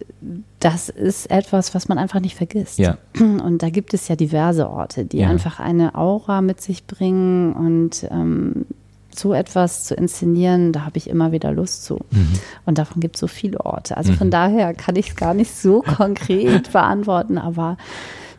das 0.66 0.90
ist 0.90 1.30
etwas, 1.30 1.76
was 1.76 1.88
man 1.90 2.00
einfach 2.00 2.20
nicht 2.20 2.36
vergisst. 2.36 2.80
Ja. 2.80 2.98
Und 3.20 3.62
da 3.62 3.70
gibt 3.70 3.94
es 3.94 4.08
ja 4.08 4.16
diverse 4.16 4.68
Orte, 4.68 5.06
die 5.06 5.20
ja. 5.20 5.30
einfach 5.30 5.60
eine 5.60 5.94
Aura 5.94 6.42
mit 6.42 6.60
sich 6.60 6.88
bringen 6.88 7.54
und 7.54 8.08
ähm, 8.10 8.66
so 9.14 9.34
etwas 9.34 9.84
zu 9.84 9.94
inszenieren, 9.94 10.72
da 10.72 10.84
habe 10.84 10.98
ich 10.98 11.08
immer 11.08 11.32
wieder 11.32 11.52
Lust 11.52 11.84
zu. 11.84 12.00
Mhm. 12.10 12.34
Und 12.66 12.80
davon 12.80 13.00
gibt 13.00 13.16
es 13.16 13.20
so 13.20 13.28
viele 13.28 13.60
Orte. 13.62 13.96
Also 13.96 14.12
mhm. 14.12 14.18
von 14.18 14.32
daher 14.32 14.74
kann 14.74 14.96
ich 14.96 15.10
es 15.10 15.16
gar 15.16 15.36
nicht 15.36 15.56
so 15.56 15.82
konkret 15.82 16.72
beantworten, 16.74 17.38
aber 17.38 17.78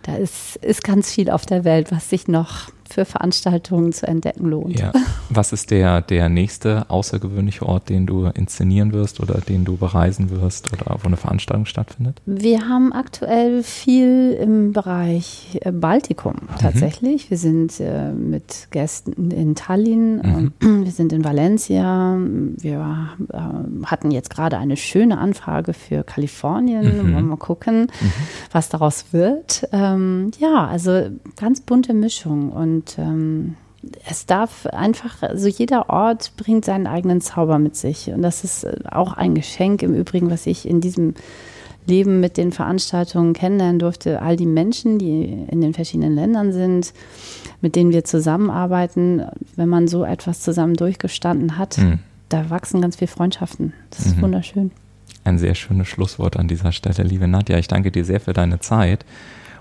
da 0.02 0.16
ist, 0.16 0.56
ist 0.56 0.82
ganz 0.82 1.10
viel 1.12 1.30
auf 1.30 1.46
der 1.46 1.64
Welt, 1.64 1.92
was 1.92 2.10
sich 2.10 2.26
noch 2.26 2.70
für 2.88 3.04
Veranstaltungen 3.04 3.92
zu 3.92 4.06
entdecken 4.06 4.46
lohnt. 4.46 4.78
Ja. 4.78 4.92
Was 5.30 5.52
ist 5.52 5.70
der, 5.70 6.00
der 6.00 6.28
nächste 6.28 6.88
außergewöhnliche 6.90 7.66
Ort, 7.66 7.88
den 7.88 8.06
du 8.06 8.26
inszenieren 8.26 8.92
wirst 8.92 9.20
oder 9.20 9.40
den 9.40 9.64
du 9.64 9.76
bereisen 9.76 10.30
wirst 10.30 10.72
oder 10.72 10.98
wo 11.02 11.06
eine 11.06 11.16
Veranstaltung 11.16 11.66
stattfindet? 11.66 12.20
Wir 12.26 12.68
haben 12.68 12.92
aktuell 12.92 13.62
viel 13.62 14.32
im 14.40 14.72
Bereich 14.72 15.58
äh, 15.62 15.72
Baltikum 15.72 16.34
mhm. 16.34 16.58
tatsächlich. 16.58 17.26
Mhm. 17.26 17.30
Wir 17.30 17.38
sind 17.38 17.80
äh, 17.80 18.12
mit 18.12 18.68
Gästen 18.70 19.30
in 19.30 19.54
Tallinn, 19.54 20.52
mhm. 20.60 20.84
wir 20.84 20.92
sind 20.92 21.12
in 21.12 21.24
Valencia, 21.24 22.16
wir 22.18 23.08
äh, 23.32 23.86
hatten 23.86 24.10
jetzt 24.10 24.30
gerade 24.30 24.58
eine 24.58 24.76
schöne 24.76 25.18
Anfrage 25.18 25.72
für 25.72 26.02
Kalifornien. 26.04 27.12
Mhm. 27.12 27.28
Mal 27.28 27.36
gucken, 27.36 27.82
mhm. 27.82 28.12
was 28.52 28.68
daraus 28.68 29.06
wird. 29.12 29.68
Ähm, 29.72 30.30
ja, 30.38 30.66
also 30.66 31.10
ganz 31.36 31.60
bunte 31.60 31.94
Mischung 31.94 32.50
und 32.50 32.75
und 32.76 32.98
ähm, 32.98 33.56
es 34.08 34.26
darf 34.26 34.66
einfach, 34.66 35.22
also 35.22 35.48
jeder 35.48 35.88
Ort 35.88 36.32
bringt 36.36 36.64
seinen 36.64 36.86
eigenen 36.86 37.20
Zauber 37.20 37.58
mit 37.58 37.76
sich. 37.76 38.10
Und 38.10 38.22
das 38.22 38.44
ist 38.44 38.64
äh, 38.64 38.76
auch 38.90 39.14
ein 39.14 39.34
Geschenk 39.34 39.82
im 39.82 39.94
Übrigen, 39.94 40.30
was 40.30 40.46
ich 40.46 40.68
in 40.68 40.80
diesem 40.80 41.14
Leben 41.86 42.20
mit 42.20 42.36
den 42.36 42.52
Veranstaltungen 42.52 43.32
kennenlernen 43.32 43.78
durfte. 43.78 44.20
All 44.20 44.36
die 44.36 44.46
Menschen, 44.46 44.98
die 44.98 45.46
in 45.48 45.60
den 45.60 45.72
verschiedenen 45.72 46.14
Ländern 46.14 46.52
sind, 46.52 46.92
mit 47.60 47.76
denen 47.76 47.92
wir 47.92 48.04
zusammenarbeiten, 48.04 49.24
wenn 49.54 49.68
man 49.68 49.86
so 49.86 50.04
etwas 50.04 50.40
zusammen 50.40 50.74
durchgestanden 50.74 51.56
hat, 51.56 51.78
mhm. 51.78 52.00
da 52.28 52.50
wachsen 52.50 52.82
ganz 52.82 52.96
viele 52.96 53.08
Freundschaften. 53.08 53.72
Das 53.90 54.04
ist 54.04 54.16
mhm. 54.16 54.22
wunderschön. 54.22 54.70
Ein 55.24 55.38
sehr 55.38 55.54
schönes 55.54 55.88
Schlusswort 55.88 56.36
an 56.36 56.48
dieser 56.48 56.72
Stelle, 56.72 57.08
liebe 57.08 57.28
Nadja. 57.28 57.58
Ich 57.58 57.68
danke 57.68 57.90
dir 57.90 58.04
sehr 58.04 58.20
für 58.20 58.32
deine 58.32 58.58
Zeit 58.58 59.04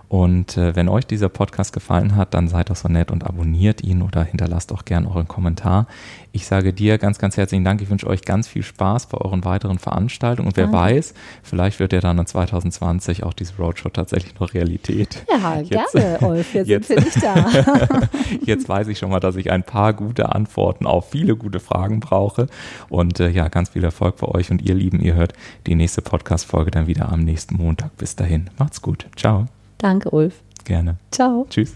Und 0.08 0.58
äh, 0.58 0.76
wenn 0.76 0.88
euch 0.88 1.06
dieser 1.06 1.30
Podcast 1.30 1.74
gefallen 1.74 2.15
hat, 2.15 2.34
dann 2.34 2.48
seid 2.48 2.70
doch 2.70 2.76
so 2.76 2.88
nett 2.88 3.12
und 3.12 3.26
abonniert 3.26 3.84
ihn 3.84 4.02
oder 4.02 4.24
hinterlasst 4.24 4.72
auch 4.72 4.86
gern 4.86 5.08
euren 5.08 5.28
Kommentar. 5.28 5.88
Ich 6.32 6.46
sage 6.46 6.74
dir 6.74 6.98
ganz, 6.98 7.18
ganz 7.18 7.38
herzlichen 7.38 7.63
Dank. 7.63 7.82
Ich 7.82 7.89
wünsche 7.89 8.08
euch 8.08 8.24
ganz 8.24 8.48
viel 8.48 8.62
Spaß 8.62 9.08
bei 9.08 9.18
euren 9.18 9.46
weiteren 9.46 9.80
Veranstaltungen. 9.80 10.50
Und 10.50 10.58
wer 10.58 10.68
Danke. 10.68 10.78
weiß, 10.80 11.13
vielleicht 11.44 11.80
wird 11.80 11.94
ja 11.94 12.02
dann 12.02 12.18
in 12.18 12.26
2020 12.26 13.24
auch 13.24 13.34
diese 13.34 13.56
Roadshow 13.58 13.89
tatsächlich 13.89 14.38
noch 14.39 14.54
Realität. 14.54 15.24
Ja, 15.30 15.60
jetzt, 15.62 15.94
gerne, 15.94 16.20
Ulf. 16.20 16.54
Jetzt, 16.54 16.68
jetzt 16.68 16.88
sind 16.88 16.98
wir 16.98 17.06
nicht 17.06 17.24
da. 17.24 18.08
jetzt 18.46 18.70
weiß 18.70 18.88
ich 18.89 19.00
schon 19.00 19.10
mal, 19.10 19.20
dass 19.20 19.36
ich 19.36 19.52
ein 19.52 19.63
paar 19.63 19.94
gute 19.94 20.34
Antworten 20.34 20.86
auf 20.86 21.10
viele 21.10 21.36
gute 21.36 21.60
Fragen 21.60 22.00
brauche. 22.00 22.48
Und 22.89 23.20
äh, 23.20 23.30
ja, 23.30 23.48
ganz 23.48 23.70
viel 23.70 23.84
Erfolg 23.84 24.18
bei 24.18 24.28
euch. 24.28 24.52
Und 24.52 24.62
ihr 24.62 24.76
Lieben, 24.76 25.00
ihr 25.00 25.15
hört 25.15 25.34
die 25.68 25.76
nächste 25.76 26.02
Podcast-Folge 26.02 26.72
dann 26.72 26.88
wieder 26.88 27.12
am 27.12 27.22
nächsten 27.22 27.56
Montag. 27.56 27.96
Bis 27.98 28.15
dahin. 28.15 28.50
Macht's 28.58 28.82
gut. 28.82 29.08
Ciao. 29.15 29.48
Danke, 29.77 30.09
Ulf. 30.11 30.41
Gerne. 30.63 30.97
Ciao. 31.11 31.45
Tschüss. 31.49 31.75